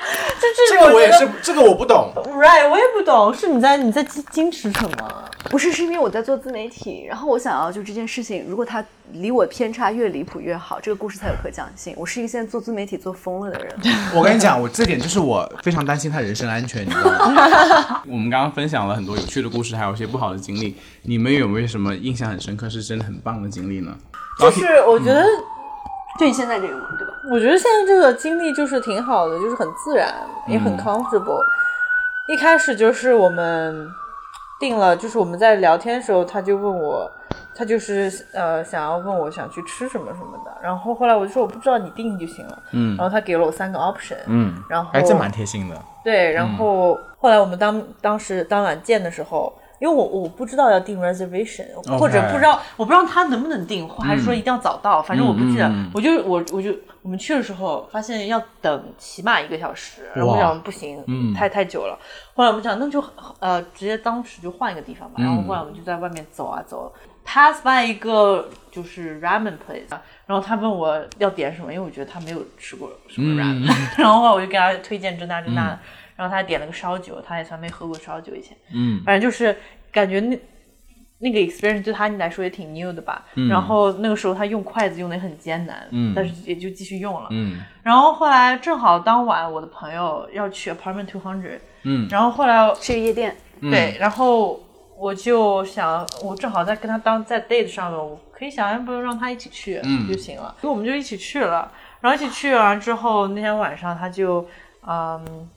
[0.69, 2.13] 这个我也是，这个我不懂。
[2.37, 2.69] right？
[2.69, 5.25] 我也不懂，是你在你在矜矜持什么？
[5.51, 11.95] 不是，是因为我在做自媒体，然后我想要就这件事情，如果它离我偏差越离谱越好，这个故事才有可讲性。
[11.97, 13.73] 我是一个现在做自媒体做疯了的人，
[14.15, 18.03] 我跟你讲，我这点就是我非常担心他人身安全，你知道吗？
[18.09, 20.77] 我们刚刚分享了很多有趣的故事，还有一些不好的经历。
[21.03, 23.97] 你们有没有什么印象很深刻，是真的很棒的经历呢？
[24.41, 25.25] 就是我觉得，
[26.19, 27.13] 就你现在这个嘛，对吧？
[27.31, 30.13] 我觉得现在这个经历就是挺好的，就是很自然，
[30.47, 31.41] 也很 comfortable。
[32.29, 33.89] 一开始就是我们
[34.59, 37.11] 定了，就是我们在聊天的时候，他就问我，
[37.55, 42.63] 他就是呃想要问我想去吃什么什么的，然后后来我就说我不知道，你定就行了。
[42.73, 45.81] 嗯然后他给了我三个 option，嗯，然后还，这蛮贴心的。
[46.03, 51.67] 对，然后后来我们当当时当晚见的时候，因为我我不知道要订 reservation，、
[51.99, 55.71] 或者不知道我不知道他能不能订，还是说一定要早到，反正我不记得。
[55.93, 61.35] 我就我我就我们去的时候发现要等起码一个小时，然后我哇想不行，嗯。
[61.35, 61.99] 太太久了。
[62.35, 63.03] 后来我们想那就
[63.39, 66.93] 呃直接当时就换一个地方吧，然后后来我们就在外面走啊走。
[67.29, 69.91] pass by 一个就是 ramen place，
[70.27, 73.67] 然后他问我要点什么，因为我觉得他没有吃过什么 ramen，、
[73.99, 75.79] 然后后来我就给他推荐这那这那的，
[76.17, 79.55] 然后他还点了个烧酒，他也从来没喝过烧酒以前，嗯反正就是
[79.93, 80.39] 感觉那
[81.19, 83.25] 那个 experience 对他来说也挺 new 的吧。
[83.35, 87.29] 嗯然后那个时候他用筷子用的也很艰难，嗯但是也就继续用了。
[87.31, 94.61] 嗯然后后来正好当晚我的朋友要去 apartment two hundred，嗯然后后来去夜店，对，然后
[94.99, 101.71] 我就想，我正好在跟他当在 date 上面，我可以想要不要让他一起去、嗯就行了，所以我们就一起去了。
[102.01, 104.47] 然后一起去完之后，那天晚上他就
[104.87, 105.49] 嗯。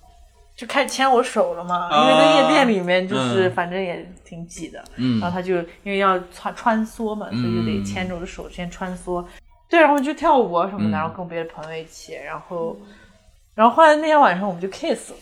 [0.60, 3.51] 就开始牵我手了嘛，因为在夜店里面就是嗯。
[3.53, 5.18] 反正也挺挤的，嗯。
[5.22, 9.24] 然后他就因为要穿穿梭嘛，所以就得牵着我的手先穿梭，
[9.70, 10.99] 对，然后就跳舞啊什么的，嗯。
[10.99, 12.76] 然后跟别的朋友一起，然后，
[13.55, 15.18] 然后后来那天晚上我们就 kiss 了，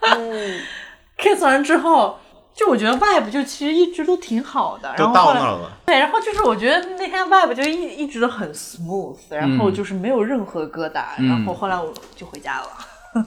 [0.00, 0.60] 嗯，
[1.16, 2.18] kiss 完之后，
[2.56, 5.70] 就我觉得 vibe 就其实一直都挺好的，然就后后来到那儿了。
[5.86, 9.74] 对，然后就是我觉得那天 vibe 就一一直都很 smooth，然后嗯。
[9.74, 11.28] 就是没有任何疙瘩，嗯。
[11.28, 13.24] 然后后来我就回家了。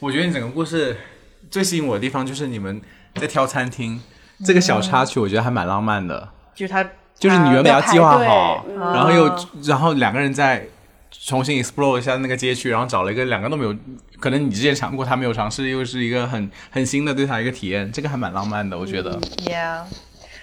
[0.00, 0.96] 我觉得你整个故事
[1.50, 2.80] 最吸引我的地方就是你们
[3.16, 4.00] 在挑餐厅
[4.44, 6.28] 这个小插曲，我觉得还蛮浪漫的。
[6.54, 6.84] 就是他，
[7.14, 10.66] 就是你原本要计划好然后又然后两个人再
[11.10, 13.74] 重新 explore 一下那个街区，然后找了一个两个都没有，
[14.20, 19.18] 可能你之前尝过，他没有尝试，又是一个很很新的对他一个体验，这个还蛮浪漫的，我觉得。
[19.46, 19.82] Yeah，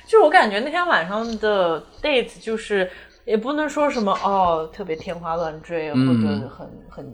[0.07, 2.89] 就我感觉那天晚上的 date 就是
[3.25, 7.13] 也不能说什么哦特别天花乱坠，嗯或者很很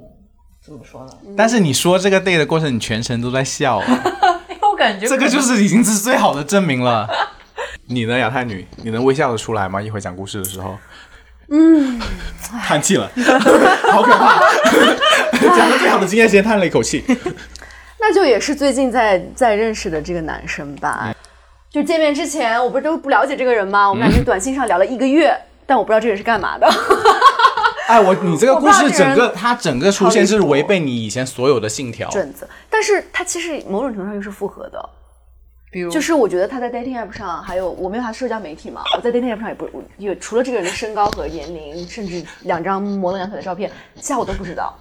[0.64, 1.12] 怎么说呢？
[1.36, 3.86] 但是你说这个 day 的过程，你全程都在笑，啊
[4.49, 7.09] 因为我感觉这个就是已经是最好的证明了。
[7.88, 9.82] 你呢，亚太女，你能微笑的出来吗？
[9.82, 10.78] 一会讲故事的时候，
[11.49, 11.99] 嗯，
[12.64, 13.09] 叹气了，
[13.91, 14.39] 好可怕。
[15.57, 17.03] 讲的最好的经验时间，叹了一口气。
[17.99, 21.14] 那就也是最近在在认识的这个男生吧。
[21.70, 23.89] 就见面之前，我不是都不了解这个人吗？
[23.89, 25.36] 我们俩在短信上聊了一个月，
[25.66, 26.72] 但我不知道这个人是干嘛的。
[27.92, 32.10] 哎，我你这个故事整个它整个出现是违背你以前所有的信条。
[32.10, 34.89] 准则，但是它其实某种程度上又是复合的。
[35.70, 44.74] 比如就是我觉得他在 dating app 上，还有我没有他社交媒体嘛，我在 dating app 上也不也除了这个人的身高和年龄，甚至两张模棱两可的照片，其他我都不知道。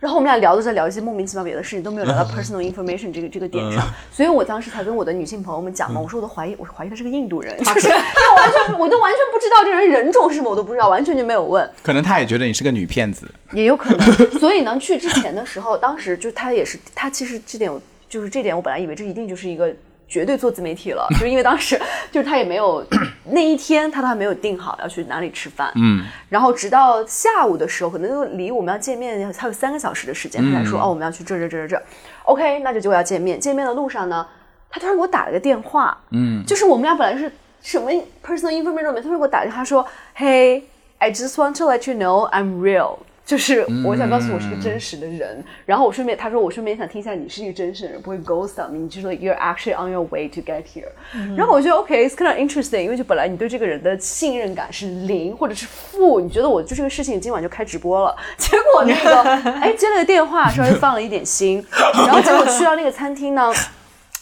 [0.00, 11.68] 然后我们俩聊都在聊一些莫名其妙别的事情，都没有聊到 personal information 这个这个点上，所以我当时才跟我的女性朋友们讲嘛，我说我都怀疑，我怀疑他是个印度人，就是因为我完全 我都完全不知道这人人种是什么，我都不知道，完全就没有问。
[11.82, 13.26] 可能他也觉得你是个女骗子。
[13.52, 14.14] 也有可能。
[14.38, 19.74] 所以呢，去之前的时候，当时就他也是，他其实这点我就是这点，我本来以为这一定就是一个
[20.08, 21.78] 绝对做自媒体了， 就是因为当时
[22.10, 22.84] 就是他也没有
[23.30, 31.82] 那一天他都还没有定好要去哪里吃饭，嗯，然后直到下午的时候，可能就离我们要见面还有三个小时的时间，他才说、哦我们要去这这这这这
[32.24, 34.26] ，OK，那就结果要见面，见面的路上呢，
[34.70, 37.30] 他突然给我打了个电话，嗯，就是我们俩本来是
[37.60, 37.90] 什么
[38.24, 39.86] personal information 他突然给我打电话说
[40.16, 40.62] ，Hey。
[41.00, 42.98] I just want to let you know I'm real，
[43.28, 45.44] 就是我想告诉我是个真实的人。
[45.66, 50.88] 然后我顺便他说我顺便想听一下你是一个真实的人，不会 ghost on me，你就说 you're actually on your way to get here。
[51.36, 59.22] 然后我觉得 OK，it's、kind of interesting，因为就本来你对这个人的信任感是零或者是负，你觉得我就这个事情今晚就开直播了，结果那个
[59.60, 61.62] 哎接了个电话，稍微放了一点心，
[62.06, 63.52] 然后结果去到那个餐厅呢。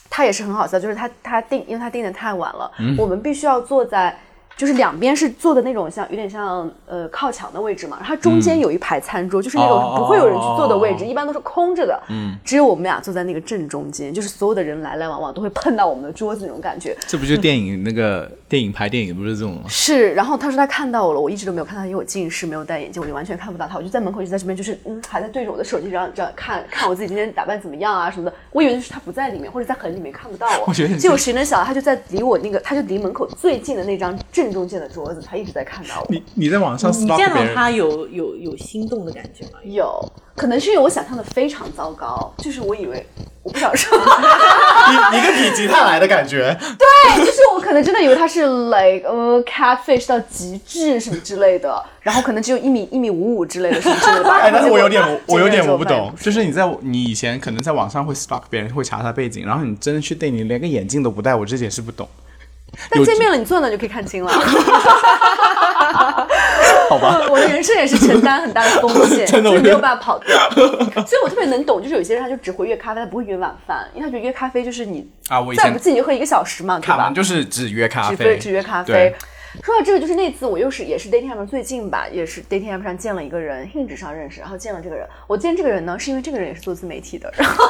[0.09, 4.17] 他也是很好笑，就是他他订，因为他订的太晚了，我们必须要坐在。
[4.57, 16.97] 就是两边是坐的那种像有点像呃靠墙的位置嘛，然后它中间有一排餐桌，就是那种不会有人去坐的位置，哦一般都是空着的，嗯，只有我们俩坐在那个正中间，就是所有的人来来往往都会碰到我们的桌子那种感觉。
[17.07, 19.63] 这不就电影那个电影拍电影不是这种吗？
[19.69, 23.77] 是，然后他说他看到我了，我一直都没有看到，因为我近视，没有戴眼镜，我就完全看不到他。
[23.77, 28.35] 我就在门口一直在这边，就是嗯，还在对着我的手机这样这样看看我自己今天打扮怎么样啊什么的。
[28.53, 30.65] 我以为就是他不在里面，或者在很里面看不到我。
[30.69, 36.07] 我觉得你结果谁能想到他就在离我那个，他就离门口最近的那张正中间的桌子，他一直在看到我。
[36.11, 39.59] 你你在网上你见到他有有有心动的感觉吗？
[39.65, 43.05] 有可能是因为我想象的非常糟糕，就是我以为
[43.43, 46.55] 我不想说， 你你跟否极泰来的感觉。
[46.61, 54.39] 对，就是我可能真的以为他是 like 呃 catfish 到极致什么之类的，然后可能只有一米一米五五之类的什么之类的吧。
[54.41, 62.07] 哎，但是我有点我有点我不懂，就是你在你以前可能在网上会 stalk 别人，会查他背景，然后你真的去 date，你连个眼镜都不戴，我这点是不懂。
[62.91, 64.33] 但见面了，你坐那就可以看清了。
[66.89, 70.39] 好吧， 我的人生也是承担很大的风险，真的我觉得就是没有办法跑掉。
[70.51, 77.11] 所以我特别能懂，就是有些人他就只会约咖啡，他不会约晚饭，因为他觉得约咖啡就是你啊我再不济你就喝一个小时嘛，对吧？
[77.15, 79.15] 就是只约咖只啡，约只约咖啡。
[79.65, 85.07] 说到这个，就是那次我又是也是 dating app 最近吧，也是 dating app 上见了一个人，Hinge 上认识，然后见了这个人。
[85.27, 87.65] 我见这个人呢，是因为这个人也是做自媒体的，然后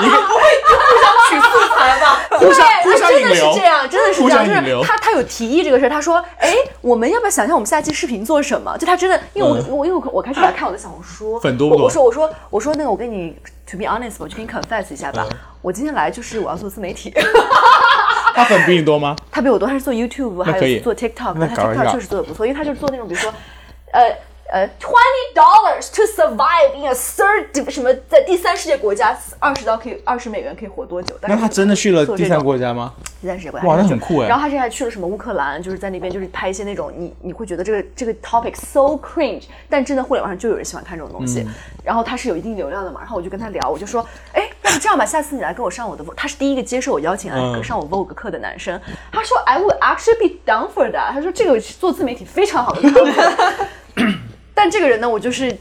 [1.28, 2.20] 取素材吧。
[2.38, 8.76] 互相对，互相他真的是这样，真的是这样， 就是他他有提议这个事儿，他说，哎，我们要不要想象我们下期视频做什么？
[8.78, 13.36] 就他真的，因为我、我因为我我开始来看我的小红书，粉多不多我我说我说我说那个我跟你
[13.70, 15.26] to be honest，我去跟你 confess 一下吧，
[15.60, 17.12] 我今天来就是我要做自媒体。
[18.34, 19.14] 他粉比你多吗？
[19.30, 23.32] 他比我多，他是做 YouTube，还有做 TikTok，他 TikTok 确实做的不错，因为他就是做那种比如说，
[23.92, 24.02] 呃
[24.52, 31.16] 呃，twenty dollars to survive in a third 什么在第三世界国家，二十刀可以二十美元可以活多久？
[31.22, 32.92] 大概那他真的去了第三国家吗？
[33.22, 41.40] 第三世界国家，哇那很酷哎然后他现在去了什么乌克兰，就是在那边就是拍一些那种你你会觉得这个这个 topic so cringe，但真的互联网上就有人喜欢看这种东西。
[41.40, 48.78] 嗯然后他是有一定流量的嘛，然后我就跟他聊，我就说，哎，要不这样吧，下次你来跟我上我的他是第一个接受我邀请来嗯上我 Vogue 课的男生。
[49.10, 51.10] 他说，I would actually be down for that。
[51.10, 52.82] 他说这个做自媒体非常好的。
[54.62, 55.52] 但这个人呢，我就是。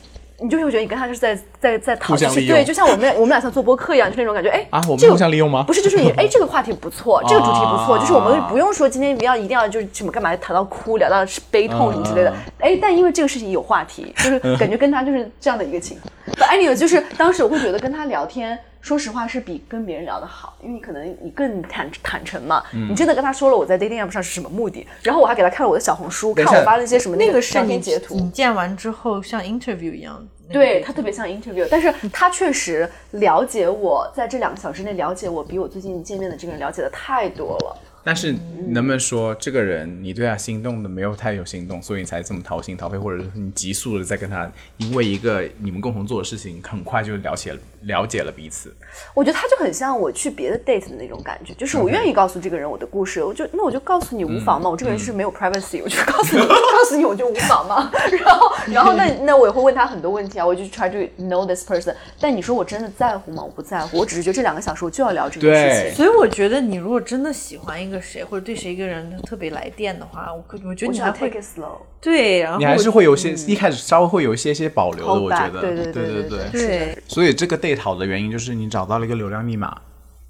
[0.43, 11.17] 你就会觉得你跟他就是在在在讨，互相利用就是对，就像我们俩我们俩像做播客一样，就是那种感觉，哎啊我们这个互相利用吗不是，就是你 哎，这个话题不错，这个主题不错，啊就是我们不用说今天一定要一定要就是什么干嘛谈到哭，聊到
[11.51, 12.35] 悲痛什么之类的嗯。
[12.57, 16.11] 哎，但因为这个事情有话题，就是 感觉跟他就是这样的一个情况。
[16.35, 18.57] But anyway，就是当时我会觉得跟他聊天。
[18.82, 30.27] 说实话是比跟别人聊的好，因为你可能你更坦坦诚嘛，嗯你真的跟他说了我在 dating app 上是什么目的，然后我还给他看了我的小红书，看我发了一些什么那个是你截图，你见完之后像 interview 一样。
[30.47, 37.77] 那个对他特别像 interview，但是他确实了解我，在这两个小时内了解我，比我最近见面的这个人了解的太多了。
[38.03, 38.35] 但是
[38.69, 48.73] 能不能说这个人你对他心动的没有太有心动，所以你才这么掏心掏肺，或者是你急速的在跟他因为一个你们共同做的事情，很快就了解了了解了彼此。
[49.13, 56.55] 我觉得他就很像我去别的 date 的那种感觉，就是我愿意告诉这个人我的故事，我就那 我就告诉你无妨嘛，我这个人就是没有 privacy，我就告诉你告
[56.87, 57.91] 诉你我就无妨嘛。
[58.11, 61.93] 然后然后那那我也会问他很多问题啊，我就 try to know this person。
[62.19, 63.43] 但你说我真的在乎吗？
[63.43, 65.95] 我不在乎，我只是觉得这两个小时我就要聊这个事情。
[65.95, 71.77] 所以我觉得，你如果真的喜欢一个个谁，或者对谁一个人特别来电的话，我可我觉得你还会 take it slow。
[71.99, 79.75] 对，然后你还是会有些、一开始稍微会有一些些保留的我觉得，对对对对对对对所以这个 date 好的原因就是你找到了一个流量密码。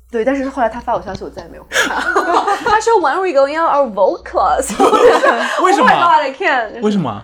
[0.09, 1.95] 对，但是后来他发我消息，我再也没有回他。
[2.65, 4.67] 他说 When are we going on our vote class？
[5.63, 6.81] 为什么 Oh my God, I can't！
[6.81, 7.23] 为什么？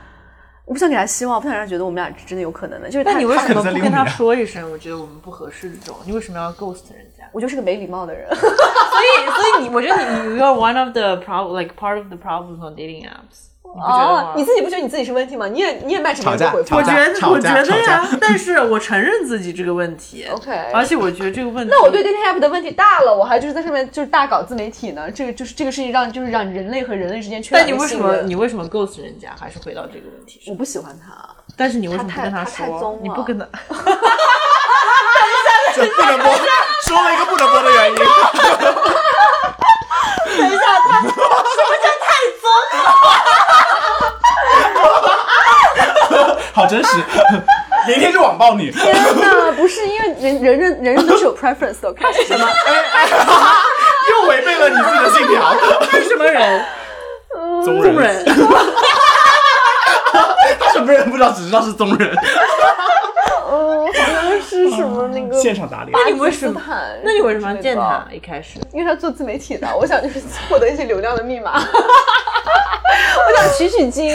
[0.67, 2.89] 我不想给他希望，我不想让他觉得我们俩真的有可能的。
[2.89, 4.69] 就是他，那你为什么不跟他说一声？
[4.69, 7.23] 我觉得我们不合适这种，你为什么要 ghost 人家？
[7.31, 8.27] 我就是个没礼貌的人。
[8.35, 13.47] 所以，所以你，我觉得你你 you are one of the problem like part of the problems on dating apps。
[13.75, 15.47] 你觉得吗哦，你自己不觉得你自己是问题吗？
[15.47, 20.25] 你也你也卖什么我觉得，我觉得呀，但是我承认自己这个问题。
[20.31, 25.11] OK 而且我觉得这个问题，那我对 dating app 的问题大了，我还就是在上面就是大搞自媒体呢。
[25.11, 29.29] 这个就是这个事情让就是让人类和人类之间缺乏但你为什么你为什么 ghost 人家？
[29.39, 30.57] 还是回到这个问题上我？
[30.57, 31.13] 不喜欢他？
[31.55, 33.45] 但是你为什么不跟他说你不跟他，
[35.75, 36.31] 这不能播，
[36.83, 37.97] 说了一个不能播的原因。
[40.37, 41.01] 等一下，他
[42.27, 42.47] 什么
[46.11, 46.15] 叫
[46.53, 46.97] 好真实，
[47.87, 48.69] 明天就网暴你。
[48.71, 52.47] 天哪，不是因为人人人人人都是有 preference 的，看是什么？
[54.09, 55.53] 又违背了你自己的信条。
[55.91, 56.65] 是什么人？
[57.63, 58.25] 宗众人。
[60.59, 62.15] 他什么人不知道，只知道是宗人。
[63.49, 65.91] 嗯，好像是什么那个现场打脸。
[65.91, 67.01] 那你为什么巴基斯坦？
[67.03, 68.07] 那你为什么要见他？
[68.11, 74.13] 一开始，因为他做自媒体的，我想就是获得一些流量的密码， 我想取取经。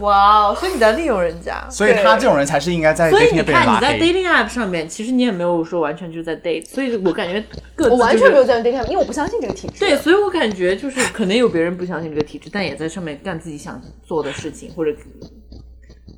[0.00, 0.56] 哇哦！
[0.58, 1.66] 所以你在利用人家。
[1.70, 3.96] 所以他这种人才是应该在所以你看，你在。
[3.98, 7.42] dating app 上面，其实你也没有说完全就是在 date，所以我感觉
[7.74, 8.60] 各、我完全没有在。
[8.60, 9.80] 在用 dating app，因为我不相信这个体制。
[9.80, 14.90] 对，所以我感觉就是可能有别人不相信这个体制，但也在上面干自己想做的事情，或者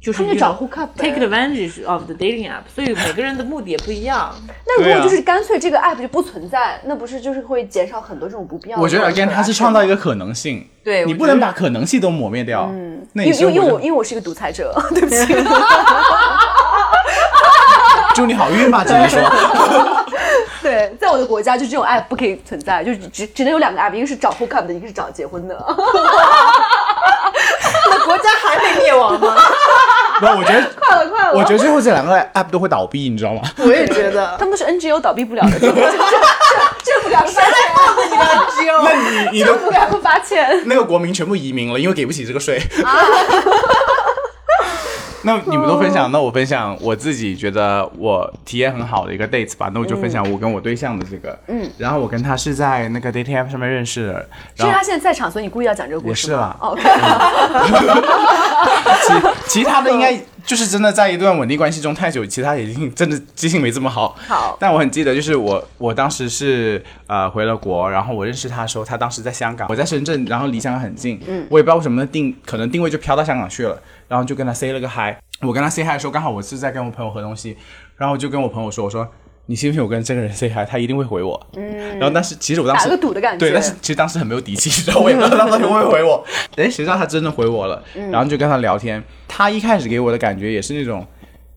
[0.01, 4.32] 就是他去找 hook up take advantage of the dating app，所以每个人的目的也不一样。
[4.66, 8.82] 那如果就是干脆这个 app 就不存在，那不是就是会减少很多这种不必要的？
[8.82, 12.68] 我觉得 again 它是创造一个可能性，对你不能把可能性都抹灭掉。
[12.72, 15.34] 嗯，那因为因为我因为我是一个独裁者， 对不起。
[18.14, 19.20] 祝你好运吧，只能说。
[20.69, 25.57] 对，在我的国家就这种 app 不可以存在，就只只只能有两个 app，一个是找 hook up 的，一个是找结婚的。
[27.91, 29.35] 那国家还没灭亡吗？
[30.21, 33.41] 不，我觉得， 快了快了，我觉得最后这两个 app 都会倒闭，你知道吗？
[33.57, 34.37] 我也觉得。
[34.39, 35.89] 他们都是 NGO 倒闭不了的，这这这
[36.85, 37.51] 这不给他们发钱，
[38.85, 40.62] 那你你的不给他们发钱。
[40.66, 42.61] 那个国民全部移民了，因为给不起这个税。
[45.25, 49.71] 那你们都分享，那我分享我自己觉得我体验很好的一个 dates 吧。
[49.75, 54.21] 那我就分享我跟我对象的这个，嗯，然后我跟他是在那个 dating app 上面认识的，
[54.55, 56.83] 是然后他现在在场，所以你故意要讲这个故事吗也是啦哦？OK，
[59.47, 64.16] 其其他的应该就是真的在一段稳定关系中太久，其他已经真的记性没这么好。
[64.27, 75.14] 好但我很记得，就是我我当时是呃回了国，然后我认识他的时候，他当时在香港，我在深圳，然后离香港很近，嗯，我也不知道为什么定可能定位就飘到香港去了，然后就跟他 say 了个 hi。
[75.42, 77.56] 我跟他 say hi 的时候，刚好我是在跟我朋友喝东西，
[77.96, 79.09] 然后我就跟我朋友说，我说。
[79.50, 81.46] 你信不信我跟这个人 say hi，他一定会回我。
[81.56, 86.22] 嗯，然后但是其实我当时打个赌的感觉对，但是其实当时很没有底气，然后我也不知道他到底会不会回我。
[86.56, 87.82] 哎，谁知道他真的回我了，
[88.12, 89.02] 然后就跟他聊天。
[89.26, 91.06] 他一开始给我的感觉也是那种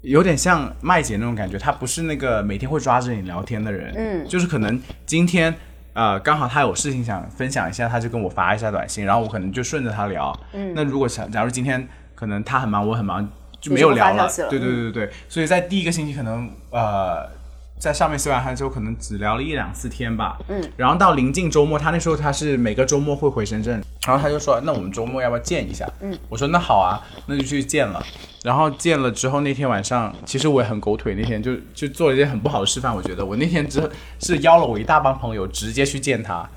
[0.04, 5.54] 有点像麦姐那种感觉，他不是那个每天会抓着你聊天的人，嗯，就是可能今天
[5.92, 10.34] 呃刚好他有事情想分享一下，他就跟我发一下短信，然后我可能就顺着他聊。
[10.54, 11.86] 嗯，那如果想假如今天
[12.22, 13.28] 可能他很忙，我很忙，
[13.60, 17.42] 就没有聊了对对对对对，所以在第一个星期可能呃。
[17.82, 20.38] 在上面 say 完嗨之后，可能只聊了一两次天吧。
[20.50, 25.92] 嗯，然后到临近周末，他那时候他是每个周末会回深圳，然后他就说，那我们周末要不要见一下？
[26.00, 28.00] 嗯，我说那好啊，那就去见了。
[28.44, 32.96] 然后见了之后，那天晚上其实我也很狗腿，那天就就做了一件很不好的示范。
[32.96, 33.82] 我觉得我那天只
[34.20, 36.48] 是邀了我一大帮朋友直接去见他。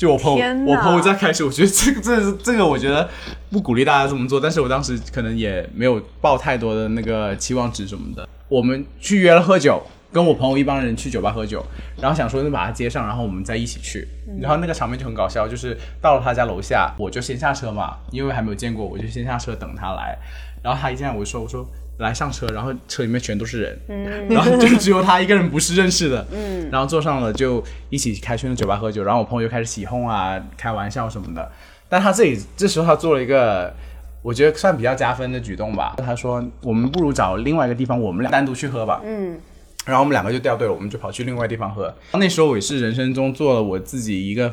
[0.00, 3.06] 就我朋友，我朋友在开始，我觉得这个、这个、 这个，我觉得
[3.50, 4.40] 不鼓励大家这么做。
[4.40, 8.26] 但是我当时可能也没有抱太多的那个期望值什么的。
[8.48, 11.62] 我们去约了喝酒，跟我朋友一帮人去酒吧喝酒，
[12.00, 14.08] 然后想说就把他接上，然后我们再一起去。
[14.40, 20.16] 然后那个场面就很搞笑，就是到了他家楼下，我就先下车嘛，因为还没有见过，我就先下车等他来。
[20.62, 21.62] 然后他一进来，我就说我说
[22.00, 23.78] 来上车，然后车里面全都是人，
[24.28, 31.50] 然后就只有他一个人不是认识的，嗯，然后坐上了就一起开去那酒吧喝酒，然后我朋友就开始起哄啊，开玩笑什么的。
[31.88, 33.72] 但他这里这时候他做了一个。
[34.22, 35.94] 我觉得算比较加分的举动吧。
[35.96, 39.40] 他说：“我们不如找另外一个地方，我们俩单独去喝吧。”嗯，
[39.86, 41.90] 然后我们两个就掉队了，我们就跑去另外地方喝。
[42.12, 44.52] 那时候我也是人生中做了我自己一个，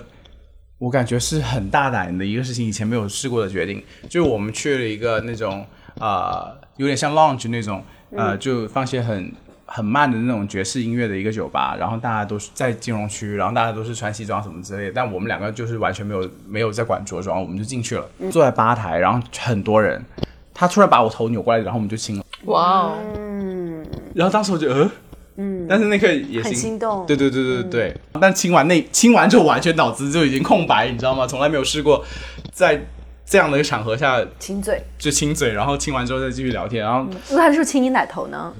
[0.78, 3.84] 我感觉是很大胆的一个事情，以前没有试过的决定。
[4.08, 5.66] 就是我们去了一个那种
[6.00, 9.32] 呃，有点像 lounge 那种，呃，就放些很
[9.66, 20.04] 很慢的那种爵士音乐的一个酒吧，然后大家都是在金融区，然后大家都是穿西装什么之类的，但我们两个就是完全没有没有在管着装，我们就进去了，坐在吧台，然后很多人，
[20.54, 24.90] 他突然把我头扭过来，然后我们就亲了，哇哦，嗯然后当时我就呃。
[25.40, 27.98] 嗯，但是那个也很心动对对对对对对。
[28.20, 31.28] 但亲完那亲完之后，完全脑子就已经空白，你知道吗？
[31.28, 32.04] 从来没有试过
[32.52, 32.82] 在
[33.30, 38.54] 这样的一个场合下亲嘴，就亲嘴，然后亲完之后再继续聊天，然后如果他是亲你奶头呢？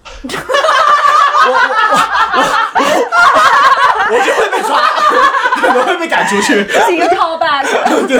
[4.10, 4.78] 我就会被抓，
[5.62, 6.68] 可能会被赶出去。
[6.68, 7.66] 是一个 callback。
[8.08, 8.20] 对，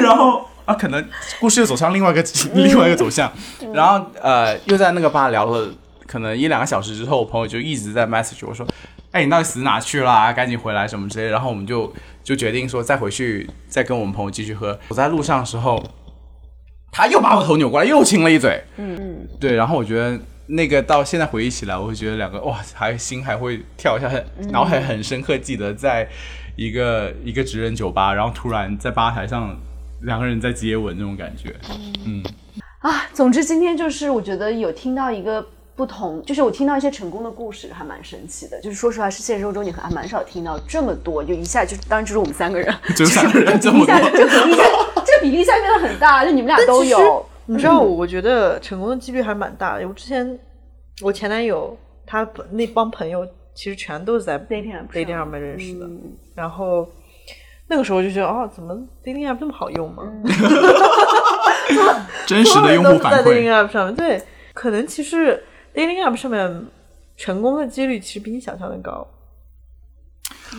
[0.00, 1.04] 然后啊，可能
[1.40, 2.24] 故事又走向另外一个
[2.54, 3.32] 另外一个走向，
[3.72, 5.68] 然后呃，又在那个吧聊了
[6.08, 8.66] 可能一两个小时之后，我朋友就一直在 message 我说，
[9.12, 10.32] 哎，你到底死哪去了啊？
[10.32, 11.30] 赶紧回来什么之类的。
[11.30, 11.92] 然后我们就
[12.24, 14.76] 就决定说再回去再跟我们朋友继续喝。
[14.88, 15.80] 我在路上的时候，
[16.90, 18.64] 他又把我头扭过来，又亲了一嘴。
[18.78, 19.54] 嗯嗯，对。
[19.54, 26.08] 然后我觉得那个到现在回忆起来，我会觉得两个哇，还心还会跳一下，很 脑海很深刻记得在
[26.56, 29.54] 一个一个职人酒吧，然后突然在吧台上
[30.02, 31.54] 两个人在接吻那种感觉。
[32.06, 32.22] 嗯
[32.80, 35.44] 啊，总之今天就是我觉得有听到一个
[35.78, 38.60] 不同，就是我听到一些成功的故事，还蛮神奇的。
[38.60, 44.10] 就是说实话，是现实生活中你还蛮少听到这么多，就一下就当然就是我们三个人， 就三个人这么一下多。
[44.18, 44.64] 这个比例下，
[45.06, 47.24] 这个比例下变得很大，就你们俩都有。
[47.46, 49.86] 你知道，我觉得成功的几率还蛮大的。
[49.86, 50.36] 我之前
[51.00, 53.24] 我前男友他那帮朋友
[53.54, 55.88] 其实全都是在 dating app 上 dating 上认识的，
[56.34, 56.88] 然后
[57.68, 58.74] 那个时候就觉得哦，怎么
[59.04, 60.02] dating app 这么好用吗？
[62.26, 64.20] 真实的用户反所有人都是在 dating 馈，app 上面，对，
[64.52, 65.42] 可能其实
[65.78, 66.66] dating app 上面
[67.16, 69.06] 成功的几率其实比你想象的高。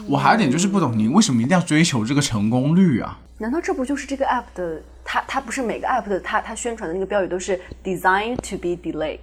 [0.08, 3.20] 我还有点就是不懂，你为什么一定要追求这个成功率啊？
[3.38, 4.82] 难道这不就是这个 app 的？
[5.04, 9.20] 它它不是每个 app 的它它宣传的那个标语都是 designed to be delayed？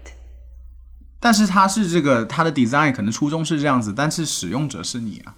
[1.18, 5.35] 但是它是这个它的 design 可能初衷是这样子，但是使用者是你啊。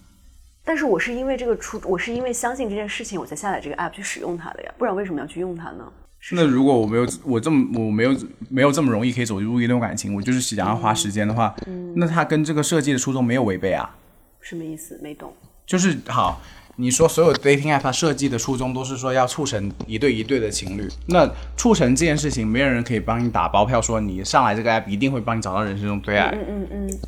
[0.65, 5.93] 但是我是因为这个初，我是因为相信这件事情，我才下载这个 app 去使用它的呀，不然为什么要去用它呢？
[6.33, 8.17] 那如果我没有我这么我没有
[8.51, 11.55] 没有这么容易可以走入一段感情，我就是想要花时间的话，
[11.95, 13.97] 那它跟这个设计的初衷没有违背啊。
[14.41, 14.99] 什么意思？
[15.03, 15.33] 没懂。
[15.67, 16.41] 就是好，
[16.77, 26.31] 你说所有 dating app 它设计的初衷都是说要促成一对一对的情侣，那促成这件事情，没有人可以帮你打包票说你上来这个 app 一定会帮你找到人生中最爱。
[26.31, 26.99] 嗯嗯嗯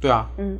[0.00, 0.58] 对啊，嗯，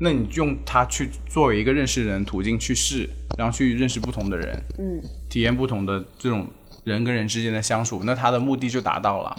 [0.00, 6.46] 那你用它去作为一个认识人途径去试，然后去认识不同的人，嗯，体验不同的这种
[6.88, 9.36] 人跟人之间的相处，那他的目的就达到了。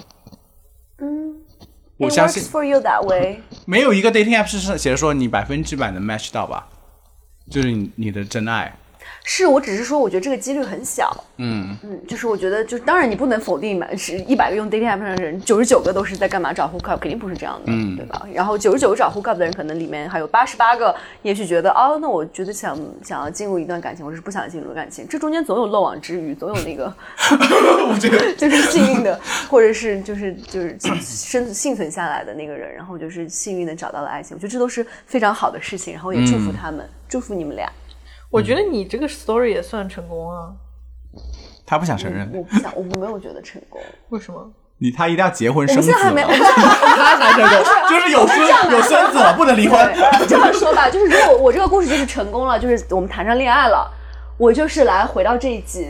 [1.00, 1.36] 嗯，
[1.98, 3.42] 我相信 for you that way。
[3.66, 6.68] 没有一个 dating app 是写着说你百分之百能 match 到吧，
[7.50, 8.74] 就是你你的真爱。
[9.24, 11.16] 是我只是说，我觉得这个几率很小。
[11.38, 18.28] 嗯，嗯，就是我觉得，就是当然你不能否定嘛，是一百个用 dating app 上的人，九十九个都是在干嘛找 hook up，肯定不是这样的，嗯对吧？
[18.34, 26.92] 然后九十九个找 hook up 的人，可能里面还有八十八个，也许觉得哦，那我觉得想想要进入一段感情，我是不想进入感情，这中间总有漏网之鱼，总有那个
[27.90, 29.20] 我觉得 就是幸运的，
[29.50, 37.72] 或者是就是就是生幸存下来的那个人，然后就是幸运的找到了爱情，我觉得这都是非常好的事情，然后也祝福他们，祝福你们俩。
[38.30, 40.52] 我觉得你这个 story 也算成功啊？
[41.66, 43.80] 他不想承认，我不想，我没有觉得成功。
[44.10, 44.52] 为什么？
[44.82, 47.50] 你他一定要结婚生子我们现在还没，我们现在他才成功，
[47.90, 49.78] 就是有孙有孙子了，不能离婚。
[50.28, 53.92] 这么说吧，就是如果我这个故事就是成功了，就是我们谈上恋爱了，
[54.38, 55.88] 我就是来回到这一集，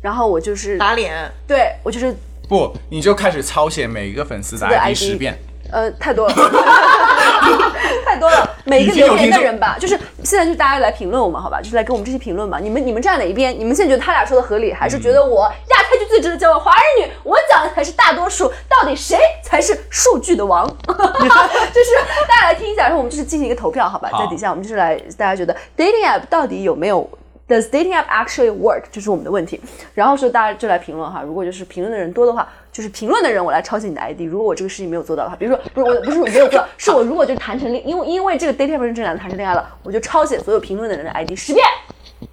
[0.00, 1.30] 然后我就是打脸？
[1.46, 2.16] 对我就是
[2.48, 5.38] 不，你就开始抄写每一个粉丝的的 ID ID 十遍。
[5.70, 6.34] 呃太多了，
[8.12, 13.58] 太多了，每一个留言的人吧，就是现在就大家来评论我们好吧，就是来给我们这些评论吧，你们你们站哪一边？
[13.58, 18.52] 你们现在觉得他俩说的合理，还是觉得我亚太区最值得交往华人女，我讲的才是大多数？
[18.68, 20.68] 到底谁才是数据的王？
[20.86, 21.90] 就是
[22.28, 24.10] 大家来听一下，然后我们就是进行一个投票，好吧？
[24.18, 27.08] 在底下我们就是来大家觉得 dating app 到底有没有
[27.48, 28.82] Does dating app actually work？
[28.92, 29.58] 这是我们的问题。
[29.94, 34.22] 然后说大家就来评论哈，如果就是评论的人多的话，就是评论的人我来抄写你的 ID。
[34.22, 41.64] 如果我这个事情没有做到的话，比如说不是我不是我没有做到，是我如果就谈成恋，因为因为这个 dating 证两个谈成恋爱了，我就抄写所有评论的人的 ID 十遍。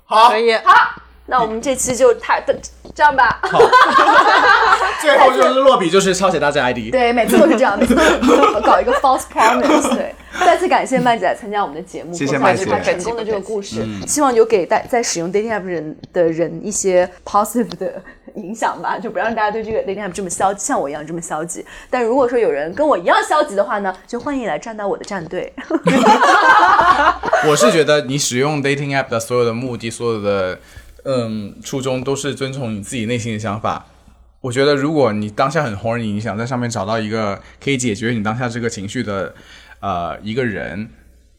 [0.06, 0.54] 好可，以。
[0.64, 0.74] 好，
[1.26, 2.42] 那我们这期就太
[2.96, 3.40] 这样吧。
[3.44, 3.60] 好
[5.02, 6.92] 最后就是落笔就是抄写大家 ID。
[6.92, 9.96] 对，每次都是这样，每次都是搞一个 false promise。
[9.96, 18.02] 对，再次感谢麦姐来参加我们的节目，谢谢分享就是她曼姐成功的这个故事，希望有给大在使用 dating app 人的人一些 positive 的
[18.36, 21.66] 影响吧，就不让大家对这个 dating app 这么消极，像我一样这么消极。
[21.90, 25.52] 但如果说有人跟我一样消极的话呢，就欢迎来站到我的战队。
[27.48, 30.60] 我是觉得你使用 dating app 的所有的目的，所有的
[31.06, 33.86] 嗯初衷都是遵从你自己内心的想法。
[34.42, 39.34] 我觉得如果你当下很 horny，你想在上面找到一个可以解决你当下这个情绪的
[39.82, 40.90] 呃一个人，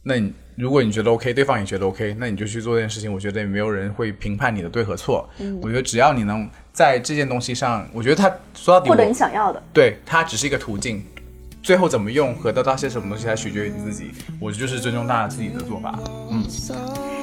[0.02, 3.10] 那你如果你觉得 OK，对方也觉得 OK，那你就去做这件事情。
[3.10, 5.26] 我觉得也没有人会评判你的对和错。
[5.38, 9.62] 嗯我觉得只要你能在这件东西上，我觉得它说到底我获得你想要的。
[9.72, 11.04] 对它只是一个途径，
[11.62, 14.10] 最后怎么用和得到些什么东西，还取决于你自己。
[14.40, 15.98] 我就是尊重大家自己的做法。
[16.30, 16.44] 嗯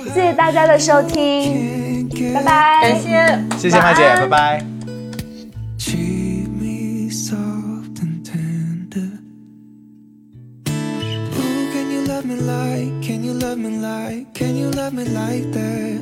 [0.07, 2.82] 谢谢大家的收听，拜拜。
[2.82, 3.57] 感谢。
[3.57, 4.65] 谢谢麦姐，拜拜。
[5.78, 9.19] Treat me soft and tender.
[10.65, 15.03] Ooh, can you love me like, can you love me like, can you love me
[15.03, 15.99] like that?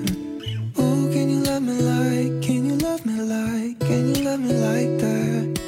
[0.77, 4.53] Ooh, can you love me like, can you love me like, can you love me
[4.53, 5.59] like that?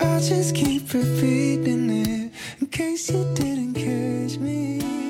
[0.00, 5.03] I just keep repeating it in case you didn't catch me.